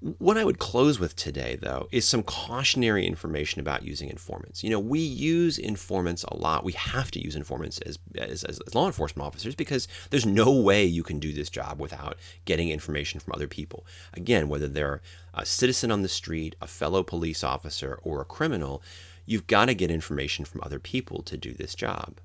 What 0.00 0.38
I 0.38 0.44
would 0.44 0.58
close 0.58 0.98
with 0.98 1.14
today, 1.14 1.58
though, 1.60 1.86
is 1.92 2.08
some 2.08 2.22
cautionary 2.22 3.06
information 3.06 3.60
about 3.60 3.82
using 3.82 4.08
informants. 4.08 4.64
You 4.64 4.70
know, 4.70 4.80
we 4.80 4.98
use 4.98 5.58
informants 5.58 6.24
a 6.24 6.34
lot. 6.34 6.64
We 6.64 6.72
have 6.72 7.10
to 7.10 7.22
use 7.22 7.36
informants 7.36 7.78
as, 7.80 7.98
as, 8.16 8.42
as, 8.44 8.60
law 8.74 8.86
enforcement 8.86 9.26
officers 9.26 9.54
because 9.54 9.88
there's 10.08 10.24
no 10.24 10.52
way 10.52 10.86
you 10.86 11.02
can 11.02 11.18
do 11.18 11.34
this 11.34 11.50
job 11.50 11.78
without 11.78 12.16
getting 12.46 12.70
information 12.70 13.20
from 13.20 13.34
other 13.34 13.46
people. 13.46 13.84
Again, 14.14 14.48
whether 14.48 14.68
they're 14.68 15.02
a 15.34 15.44
citizen 15.44 15.90
on 15.90 16.00
the 16.00 16.08
street, 16.08 16.56
a 16.62 16.66
fellow 16.66 17.02
police 17.02 17.44
officer, 17.44 17.98
or 18.02 18.22
a 18.22 18.24
criminal, 18.24 18.82
you've 19.26 19.46
got 19.46 19.66
to 19.66 19.74
get 19.74 19.90
information 19.90 20.46
from 20.46 20.62
other 20.62 20.78
people 20.78 21.22
to 21.24 21.36
do 21.36 21.52
this 21.52 21.74
job. 21.74 22.20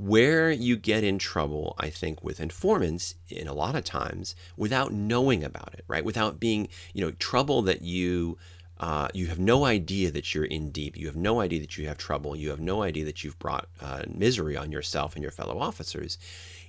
Where 0.00 0.50
you 0.50 0.76
get 0.76 1.04
in 1.04 1.18
trouble, 1.18 1.74
I 1.78 1.90
think, 1.90 2.24
with 2.24 2.40
informants 2.40 3.16
in 3.28 3.46
a 3.46 3.52
lot 3.52 3.74
of 3.74 3.84
times 3.84 4.34
without 4.56 4.94
knowing 4.94 5.44
about 5.44 5.74
it, 5.74 5.84
right? 5.88 6.02
Without 6.02 6.40
being, 6.40 6.68
you 6.94 7.04
know, 7.04 7.10
trouble 7.12 7.60
that 7.62 7.82
you 7.82 8.38
uh, 8.78 9.08
you 9.12 9.26
have 9.26 9.38
no 9.38 9.66
idea 9.66 10.10
that 10.10 10.34
you're 10.34 10.46
in 10.46 10.70
deep. 10.70 10.96
You 10.96 11.06
have 11.06 11.16
no 11.16 11.40
idea 11.40 11.60
that 11.60 11.76
you 11.76 11.86
have 11.86 11.98
trouble. 11.98 12.34
You 12.34 12.48
have 12.48 12.60
no 12.60 12.82
idea 12.82 13.04
that 13.04 13.22
you've 13.22 13.38
brought 13.38 13.68
uh, 13.82 14.04
misery 14.08 14.56
on 14.56 14.72
yourself 14.72 15.14
and 15.14 15.22
your 15.22 15.30
fellow 15.30 15.58
officers. 15.58 16.16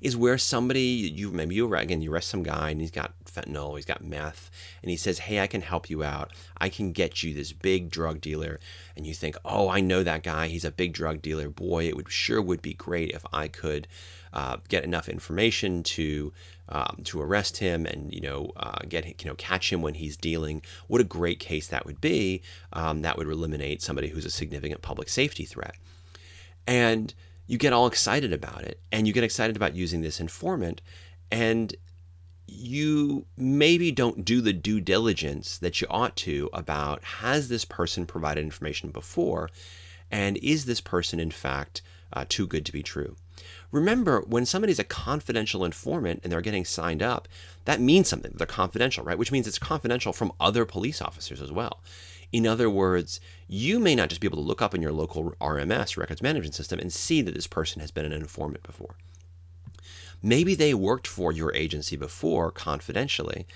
Is 0.02 0.18
where 0.18 0.38
somebody 0.38 0.82
you 0.82 1.32
maybe 1.32 1.56
you 1.56 1.74
again 1.76 2.02
you 2.02 2.12
arrest 2.12 2.30
some 2.30 2.44
guy 2.44 2.72
and 2.72 2.82
he's 2.82 2.92
got 2.92 3.14
fentanyl, 3.26 3.76
he's 3.76 3.86
got 3.86 4.04
meth, 4.04 4.50
and 4.82 4.90
he 4.90 4.98
says, 4.98 5.20
"Hey, 5.20 5.40
I 5.40 5.48
can 5.48 5.62
help 5.62 5.90
you 5.90 6.04
out. 6.04 6.32
I 6.58 6.70
can 6.70 6.92
get 6.92 7.22
you 7.24 7.34
this 7.34 7.54
big 7.54 7.90
drug 7.90 8.20
dealer." 8.20 8.60
And 8.96 9.06
you 9.06 9.14
think, 9.14 9.36
"Oh, 9.46 9.70
I 9.70 9.80
know 9.80 10.04
that 10.04 10.24
guy. 10.24 10.48
He's 10.48 10.66
a 10.66 10.72
big 10.72 10.94
drug 10.94 11.22
dealer. 11.22 11.50
Boy, 11.50 11.88
it 11.88 11.96
would 11.96 12.12
sure 12.12 12.42
would 12.42 12.62
be 12.62 12.74
great 12.74 13.12
if 13.12 13.24
I 13.32 13.48
could." 13.48 13.88
Uh, 14.34 14.56
get 14.70 14.86
enough 14.86 15.10
information 15.10 15.84
to 15.84 16.32
um, 16.70 17.02
to 17.04 17.22
arrest 17.22 17.58
him 17.58 17.86
and 17.86 18.14
you 18.14 18.22
know 18.22 18.52
uh, 18.56 18.80
get 18.88 19.06
you 19.06 19.30
know 19.30 19.36
catch 19.36 19.72
him 19.72 19.82
when 19.82 19.96
he's 19.96 20.16
dealing. 20.16 20.62
What 20.88 21.02
a 21.02 21.06
great 21.06 21.40
case 21.40 21.68
that 21.68 21.86
would 21.86 22.00
be. 22.00 22.42
Um, 22.72 23.02
that 23.02 23.18
would 23.18 23.28
eliminate 23.28 23.82
somebody 23.82 24.08
who's 24.08 24.26
a 24.26 24.32
significant 24.32 24.82
public 24.82 25.10
safety 25.10 25.44
threat. 25.44 25.76
And 26.66 27.14
you 27.52 27.58
get 27.58 27.74
all 27.74 27.86
excited 27.86 28.32
about 28.32 28.64
it, 28.64 28.80
and 28.94 29.06
you 29.06 29.12
get 29.12 29.26
excited 29.26 29.58
about 29.58 29.76
using 29.76 30.00
this 30.02 30.22
informant, 30.22 30.82
and 31.30 31.76
you 32.48 33.26
maybe 33.36 33.92
don't 33.92 34.24
do 34.24 34.40
the 34.40 34.54
due 34.54 34.80
diligence 34.80 35.58
that 35.58 35.82
you 35.82 35.88
ought 35.90 36.16
to 36.16 36.50
about 36.54 37.04
has 37.04 37.50
this 37.50 37.66
person 37.66 38.06
provided 38.06 38.46
information 38.46 38.90
before, 38.90 39.50
and 40.10 40.38
is 40.38 40.64
this 40.64 40.80
person 40.80 41.20
in 41.20 41.30
fact 41.30 41.82
uh, 42.14 42.24
too 42.30 42.48
good 42.48 42.66
to 42.66 42.72
be 42.72 42.82
true? 42.82 43.18
Remember, 43.70 44.22
when 44.22 44.46
somebody's 44.46 44.80
a 44.80 44.86
confidential 44.86 45.66
informant 45.66 46.22
and 46.24 46.32
they're 46.32 46.40
getting 46.40 46.64
signed 46.64 47.04
up, 47.04 47.28
that 47.66 47.82
means 47.82 48.08
something. 48.08 48.32
They're 48.34 48.48
confidential, 48.48 49.04
right? 49.04 49.18
Which 49.18 49.32
means 49.34 49.46
it's 49.46 49.60
confidential 49.60 50.14
from 50.14 50.32
other 50.40 50.64
police 50.64 51.02
officers 51.02 51.42
as 51.42 51.52
well. 51.52 51.82
In 52.32 52.48
other 52.48 52.70
words, 52.70 53.20
you 53.48 53.80
may 53.80 53.96
not 53.96 54.10
just 54.10 54.22
be 54.22 54.28
able 54.28 54.38
to 54.38 54.48
look 54.48 54.62
up 54.62 54.74
in 54.74 54.82
your 54.82 54.94
local 54.94 55.32
RMS, 55.42 55.98
records 55.98 56.22
management 56.22 56.56
system, 56.56 56.80
and 56.80 56.92
see 56.92 57.22
that 57.22 57.34
this 57.34 57.48
person 57.48 57.82
has 57.82 57.92
been 57.92 58.06
an 58.06 58.14
informant 58.14 58.64
before. 58.64 58.96
Maybe 60.24 60.56
they 60.56 60.74
worked 60.74 61.08
for 61.08 61.32
your 61.32 61.54
agency 61.54 61.98
before 61.98 62.52
confidentially, 62.52 63.48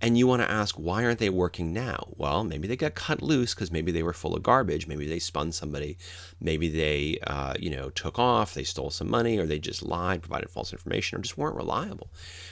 and 0.00 0.18
you 0.18 0.26
want 0.26 0.42
to 0.42 0.50
ask, 0.50 0.74
why 0.74 1.04
aren't 1.04 1.20
they 1.20 1.30
working 1.30 1.72
now? 1.72 2.08
Well, 2.16 2.44
maybe 2.44 2.68
they 2.68 2.76
got 2.76 2.94
cut 2.94 3.22
loose 3.22 3.54
because 3.54 3.72
maybe 3.72 3.92
they 3.92 4.02
were 4.02 4.12
full 4.12 4.34
of 4.34 4.42
garbage. 4.42 4.86
Maybe 4.86 5.06
they 5.06 5.18
spun 5.18 5.52
somebody. 5.52 5.96
Maybe 6.38 6.68
they, 6.68 7.18
uh, 7.26 7.54
you 7.58 7.70
know, 7.70 7.88
took 7.90 8.18
off. 8.18 8.52
They 8.52 8.64
stole 8.64 8.90
some 8.90 9.08
money, 9.08 9.38
or 9.38 9.46
they 9.46 9.58
just 9.58 9.82
lied, 9.82 10.20
provided 10.20 10.50
false 10.50 10.72
information, 10.72 11.18
or 11.18 11.22
just 11.22 11.38
weren't 11.38 11.56
reliable. 11.56 12.10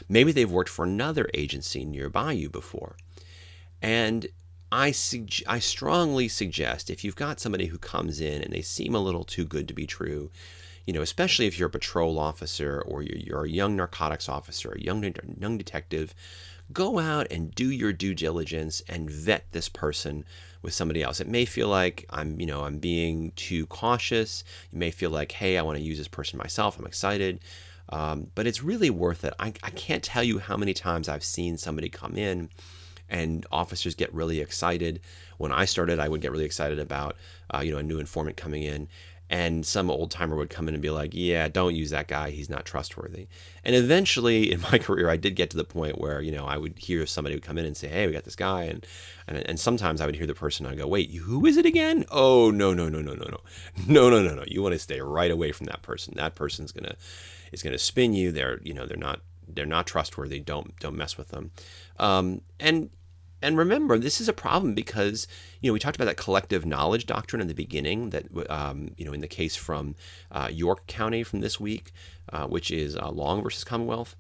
Maybe 0.09 0.33
they've 0.33 0.51
worked 0.51 0.71
for 0.71 0.87
another 0.87 1.29
agency 1.35 1.85
nearby 1.85 2.33
you 2.33 2.49
before. 2.49 2.97
And 3.83 4.27
I, 4.75 4.91
sug- 4.91 5.47
I 5.47 5.61
strongly 5.61 6.27
suggest 6.27 6.91
if 6.91 7.05
you've 7.05 7.15
got 7.15 7.39
somebody 7.39 7.67
who 7.67 7.79
comes 7.79 8.21
in 8.21 8.43
and 8.43 8.53
they 8.53 8.61
seem 8.61 8.93
a 8.97 8.99
little 8.99 9.23
too 9.23 9.45
good 9.45 9.69
to 9.69 9.75
be 9.75 9.87
true, 9.87 10.33
you 10.85 10.93
know, 10.93 11.01
especially 11.01 11.47
if 11.47 11.57
you're 11.57 11.69
a 11.69 11.71
patrol 11.71 12.19
officer 12.19 12.83
or 12.85 13.01
you're, 13.01 13.17
you're 13.17 13.45
a 13.45 13.49
young 13.49 13.77
narcotics 13.77 14.29
officer, 14.29 14.73
a 14.73 14.81
young, 14.81 15.15
young 15.39 15.57
detective, 15.59 16.13
go 16.73 16.99
out 16.99 17.29
and 17.31 17.55
do 17.55 17.71
your 17.71 17.93
due 17.93 18.15
diligence 18.15 18.83
and 18.89 19.09
vet 19.09 19.47
this 19.53 19.69
person 19.69 20.25
with 20.61 20.75
somebody 20.75 21.05
else. 21.05 21.21
It 21.21 21.29
may 21.29 21.45
feel 21.45 21.69
like 21.69 22.05
I'm, 22.11 22.41
you 22.41 22.47
know, 22.47 22.65
I'm 22.65 22.79
being 22.79 23.31
too 23.37 23.67
cautious. 23.67 24.43
You 24.73 24.81
may 24.81 24.91
feel 24.91 25.11
like, 25.11 25.31
hey, 25.31 25.57
I 25.57 25.63
want 25.63 25.79
to 25.79 25.85
use 25.85 25.99
this 25.99 26.09
person 26.09 26.37
myself. 26.37 26.81
I'm 26.81 26.87
excited. 26.87 27.39
Um, 27.91 28.33
but 28.35 28.49
it's 28.49 28.65
really 28.65 28.91
worth 28.91 29.25
it. 29.25 29.35
I, 29.39 29.53
I 29.63 29.71
can't 29.71 30.03
tell 30.03 30.25
you 30.25 30.41
how 30.41 30.57
many 30.57 30.75
times 30.75 31.09
I've 31.09 31.23
seen 31.23 31.59
somebody 31.59 31.89
come 31.89 32.17
in 32.17 32.49
and 33.15 33.47
officers 33.53 33.95
get 33.95 34.13
really 34.13 34.41
excited. 34.41 35.01
When 35.39 35.53
I 35.53 35.65
started, 35.65 36.01
I 36.01 36.09
would 36.09 36.21
get 36.21 36.33
really 36.33 36.45
excited 36.45 36.79
about, 36.79 37.17
uh, 37.55 37.61
you 37.61 37.73
know, 37.73 37.79
a 37.79 37.83
new 37.83 37.99
informant 37.99 38.37
coming 38.37 38.63
in 38.63 38.89
and 39.31 39.65
some 39.65 39.91
old 39.91 40.11
timer 40.11 40.37
would 40.37 40.51
come 40.51 40.69
in 40.69 40.75
and 40.75 40.83
be 40.83 40.91
like, 40.91 41.13
"Yeah, 41.15 41.49
don't 41.49 41.75
use 41.75 41.91
that 41.91 42.09
guy. 42.09 42.31
He's 42.31 42.51
not 42.51 42.67
trustworthy." 42.67 43.27
And 43.65 43.75
eventually, 43.75 44.53
in 44.53 44.61
my 44.61 44.79
career, 44.79 45.09
I 45.09 45.17
did 45.17 45.35
get 45.35 45.51
to 45.51 45.57
the 45.57 45.65
point 45.65 45.99
where 45.99 46.21
you 46.21 46.31
know 46.31 46.45
I 46.45 46.59
would 46.59 46.79
hear 46.79 47.07
somebody 47.07 47.35
would 47.35 47.43
come 47.43 47.57
in 47.59 47.65
and 47.65 47.77
say, 47.77 47.89
"Hey, 47.89 48.07
we 48.07 48.13
got 48.13 48.25
this 48.25 48.37
guy," 48.37 48.65
and 48.65 48.87
and, 49.27 49.39
and 49.39 49.59
sometimes 49.59 50.01
I 50.01 50.07
would 50.07 50.17
hear 50.17 50.27
the 50.27 50.35
person 50.35 50.67
and 50.67 50.75
I 50.75 50.79
go, 50.79 50.87
"Wait, 50.87 51.11
who 51.13 51.47
is 51.47 51.57
it 51.57 51.67
again?" 51.67 52.05
Oh, 52.11 52.51
no, 52.51 52.75
no, 52.75 52.89
no, 52.89 53.01
no, 53.01 53.15
no, 53.15 53.25
no, 53.25 53.41
no, 53.89 54.11
no, 54.11 54.23
no, 54.23 54.35
no. 54.35 54.45
You 54.47 54.63
want 54.63 54.75
to 54.75 54.79
stay 54.79 55.01
right 55.01 55.31
away 55.31 55.53
from 55.53 55.67
that 55.67 55.83
person. 55.83 56.15
That 56.17 56.35
person's 56.35 56.73
gonna 56.73 56.97
is 57.51 57.63
gonna 57.63 57.79
spin 57.79 58.13
you. 58.13 58.31
They're 58.31 58.61
you 58.63 58.75
know 58.75 58.85
they're 58.87 58.97
not 58.97 59.21
they're 59.49 59.67
not 59.67 59.87
trustworthy. 59.87 60.41
Don't 60.41 60.79
don't 60.81 60.97
mess 60.97 61.17
with 61.17 61.29
them. 61.29 61.51
Um, 61.99 62.43
and 62.61 62.91
and 63.45 63.59
remember, 63.59 63.99
this 63.99 64.21
is 64.21 64.29
a 64.29 64.33
problem 64.33 64.75
because 64.75 65.29
you 65.61 65.69
know 65.69 65.75
we 65.75 65.79
talked 65.79 65.97
about 65.97 66.07
that 66.07 66.17
collective 66.17 66.65
knowledge 66.65 67.07
doctrine 67.07 67.43
in 67.43 67.49
the 67.49 67.55
beginning. 67.55 68.11
That 68.11 68.25
um, 68.51 68.91
you 68.97 69.05
know 69.05 69.13
in 69.13 69.21
the 69.21 69.29
case 69.29 69.55
from 69.55 69.95
uh, 70.33 70.49
York 70.51 70.87
County 70.87 71.23
from 71.23 71.41
this 71.41 71.61
week, 71.61 71.93
uh, 72.33 72.47
which 72.47 72.71
is 72.71 72.97
uh, 72.97 73.11
Long 73.11 73.43
versus 73.43 73.63
Commonwealth. 73.63 74.17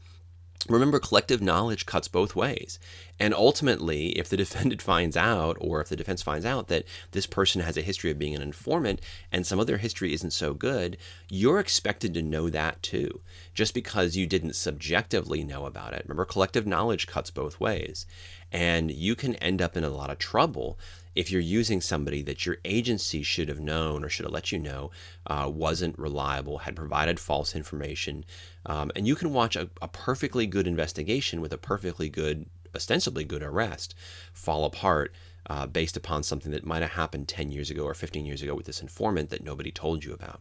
Remember, 0.69 0.99
collective 0.99 1.43
knowledge 1.43 1.85
cuts 1.85 2.09
both 2.09 2.35
ways. 2.35 2.79
And 3.21 3.35
ultimately, 3.35 4.19
if 4.19 4.29
the 4.29 4.37
defendant 4.45 4.81
finds 4.81 5.17
out, 5.17 5.57
or 5.61 5.81
if 5.81 5.89
the 5.89 5.97
defense 5.97 6.23
finds 6.23 6.47
out 6.47 6.69
that 6.69 6.85
this 7.13 7.27
person 7.27 7.61
has 7.61 7.77
a 7.77 7.83
history 7.83 8.11
of 8.11 8.19
being 8.19 8.35
an 8.35 8.43
informant 8.43 9.01
and 9.31 9.47
some 9.47 9.59
of 9.59 9.67
their 9.67 9.79
history 9.79 10.13
isn't 10.15 10.33
so 10.33 10.55
good, 10.55 10.97
you're 11.29 11.61
expected 11.61 12.15
to 12.15 12.23
know 12.23 12.49
that 12.49 12.83
too, 12.83 13.21
just 13.53 13.75
because 13.75 14.17
you 14.17 14.27
didn't 14.27 14.57
subjectively 14.57 15.45
know 15.45 15.67
about 15.67 15.93
it. 15.93 16.05
Remember, 16.07 16.25
collective 16.25 16.67
knowledge 16.67 17.07
cuts 17.07 17.31
both 17.31 17.61
ways. 17.61 18.07
And 18.51 18.91
you 18.91 19.15
can 19.15 19.35
end 19.37 19.61
up 19.61 19.77
in 19.77 19.85
a 19.85 19.91
lot 19.91 20.11
of 20.11 20.19
trouble 20.19 20.79
if 21.15 21.31
you're 21.31 21.41
using 21.41 21.81
somebody 21.81 22.23
that 22.23 22.45
your 22.45 22.59
agency 22.65 23.23
should 23.23 23.49
have 23.49 23.61
known 23.61 24.05
or 24.05 24.09
should 24.09 24.25
have 24.25 24.33
let 24.33 24.53
you 24.53 24.59
know 24.59 24.91
uh, 25.27 25.51
wasn't 25.53 25.99
reliable, 25.99 26.59
had 26.59 26.77
provided 26.77 27.21
false 27.21 27.55
information, 27.55 28.25
um, 28.67 28.91
and 28.97 29.07
you 29.07 29.15
can 29.15 29.33
watch 29.33 29.57
a, 29.57 29.69
a 29.81 29.89
perfectly 29.89 30.47
good 30.47 30.67
investigation 30.67 31.41
with 31.41 31.53
a 31.53 31.59
perfectly 31.59 32.09
good, 32.09 32.47
ostensibly 32.75 33.25
good 33.25 33.43
arrest 33.43 33.95
fall 34.33 34.65
apart 34.65 35.13
uh, 35.47 35.67
based 35.67 35.97
upon 35.97 36.23
something 36.23 36.53
that 36.53 36.65
might 36.67 36.83
have 36.83 36.93
happened 36.93 37.29
10 37.29 37.51
years 37.51 37.71
ago 37.71 37.85
or 37.85 37.95
15 37.95 38.25
years 38.25 38.43
ago 38.43 38.55
with 38.55 38.67
this 38.67 38.81
informant 38.81 39.31
that 39.31 39.45
nobody 39.45 39.71
told 39.71 40.05
you 40.05 40.13
about. 40.13 40.41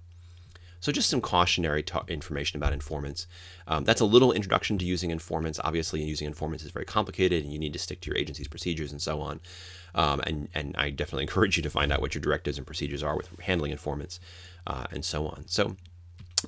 So, 0.84 0.92
just 0.92 1.10
some 1.10 1.22
cautionary 1.22 1.82
ta- 1.82 2.04
information 2.10 2.58
about 2.58 2.74
informants. 2.74 3.26
Um, 3.70 3.86
that's 3.86 4.02
a 4.02 4.06
little 4.06 4.34
introduction 4.34 4.78
to 4.80 4.84
using 4.84 5.12
informants. 5.12 5.58
Obviously, 5.64 6.04
using 6.04 6.28
informants 6.28 6.66
is 6.66 6.72
very 6.72 6.84
complicated, 6.84 7.42
and 7.42 7.54
you 7.54 7.58
need 7.58 7.72
to 7.72 7.80
stick 7.80 8.02
to 8.02 8.10
your 8.10 8.18
agency's 8.18 8.50
procedures 8.50 8.92
and 8.92 9.02
so 9.02 9.22
on. 9.22 9.40
Um, 9.96 10.20
and 10.28 10.50
and 10.54 10.76
I 10.78 10.90
definitely 10.90 11.24
encourage 11.30 11.56
you 11.56 11.64
to 11.64 11.70
find 11.70 11.94
out 11.94 12.02
what 12.02 12.14
your 12.14 12.22
directives 12.22 12.58
and 12.58 12.68
procedures 12.68 13.02
are 13.02 13.16
with 13.16 13.30
handling 13.40 13.72
informants 13.72 14.20
uh, 14.68 14.88
and 14.92 15.06
so 15.06 15.26
on. 15.26 15.46
So, 15.48 15.78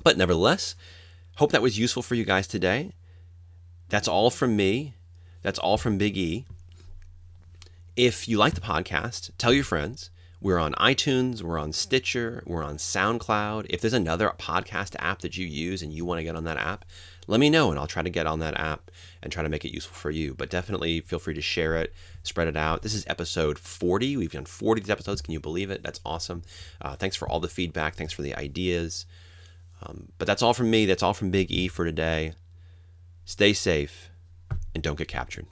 but 0.04 0.18
nevertheless, 0.18 0.74
hope 1.36 1.50
that 1.52 1.62
was 1.62 1.78
useful 1.78 2.02
for 2.02 2.14
you 2.14 2.26
guys 2.26 2.46
today. 2.46 2.92
That's 3.88 4.06
all 4.06 4.28
from 4.28 4.54
me. 4.54 4.92
That's 5.40 5.58
all 5.58 5.78
from 5.78 5.96
Big 5.96 6.18
E. 6.18 6.44
If 7.96 8.28
you 8.28 8.36
like 8.36 8.52
the 8.52 8.60
podcast, 8.60 9.30
tell 9.38 9.54
your 9.54 9.64
friends. 9.64 10.10
We're 10.40 10.58
on 10.58 10.74
iTunes, 10.74 11.40
we're 11.40 11.58
on 11.58 11.72
Stitcher, 11.72 12.42
we're 12.46 12.62
on 12.62 12.76
SoundCloud. 12.76 13.66
If 13.70 13.80
there's 13.80 13.94
another 13.94 14.30
podcast 14.38 14.94
app 14.98 15.20
that 15.20 15.38
you 15.38 15.46
use 15.46 15.80
and 15.80 15.94
you 15.94 16.04
want 16.04 16.18
to 16.18 16.24
get 16.24 16.36
on 16.36 16.44
that 16.44 16.58
app, 16.58 16.84
let 17.26 17.40
me 17.40 17.48
know 17.48 17.70
and 17.70 17.78
I'll 17.80 17.86
try 17.86 18.02
to 18.02 18.10
get 18.10 18.26
on 18.26 18.38
that 18.40 18.58
app 18.60 18.90
and 19.22 19.32
try 19.32 19.42
to 19.42 19.48
make 19.48 19.64
it 19.64 19.72
useful 19.72 19.96
for 19.96 20.10
you. 20.10 20.34
But 20.34 20.50
definitely 20.50 21.00
feel 21.00 21.18
free 21.18 21.32
to 21.34 21.40
share 21.40 21.76
it, 21.76 21.94
spread 22.22 22.48
it 22.48 22.56
out. 22.56 22.82
This 22.82 22.92
is 22.92 23.06
episode 23.06 23.58
40. 23.58 24.18
We've 24.18 24.30
done 24.30 24.44
40 24.44 24.82
these 24.82 24.90
episodes. 24.90 25.22
Can 25.22 25.32
you 25.32 25.40
believe 25.40 25.70
it? 25.70 25.82
That's 25.82 26.00
awesome. 26.04 26.42
Uh, 26.82 26.96
thanks 26.96 27.16
for 27.16 27.26
all 27.26 27.40
the 27.40 27.48
feedback. 27.48 27.94
Thanks 27.94 28.12
for 28.12 28.22
the 28.22 28.34
ideas. 28.34 29.06
Um, 29.82 30.08
but 30.18 30.26
that's 30.26 30.42
all 30.42 30.54
from 30.54 30.70
me. 30.70 30.84
That's 30.84 31.02
all 31.02 31.14
from 31.14 31.30
Big 31.30 31.50
E 31.50 31.66
for 31.66 31.86
today. 31.86 32.34
Stay 33.24 33.54
safe 33.54 34.10
and 34.74 34.82
don't 34.82 34.98
get 34.98 35.08
captured. 35.08 35.46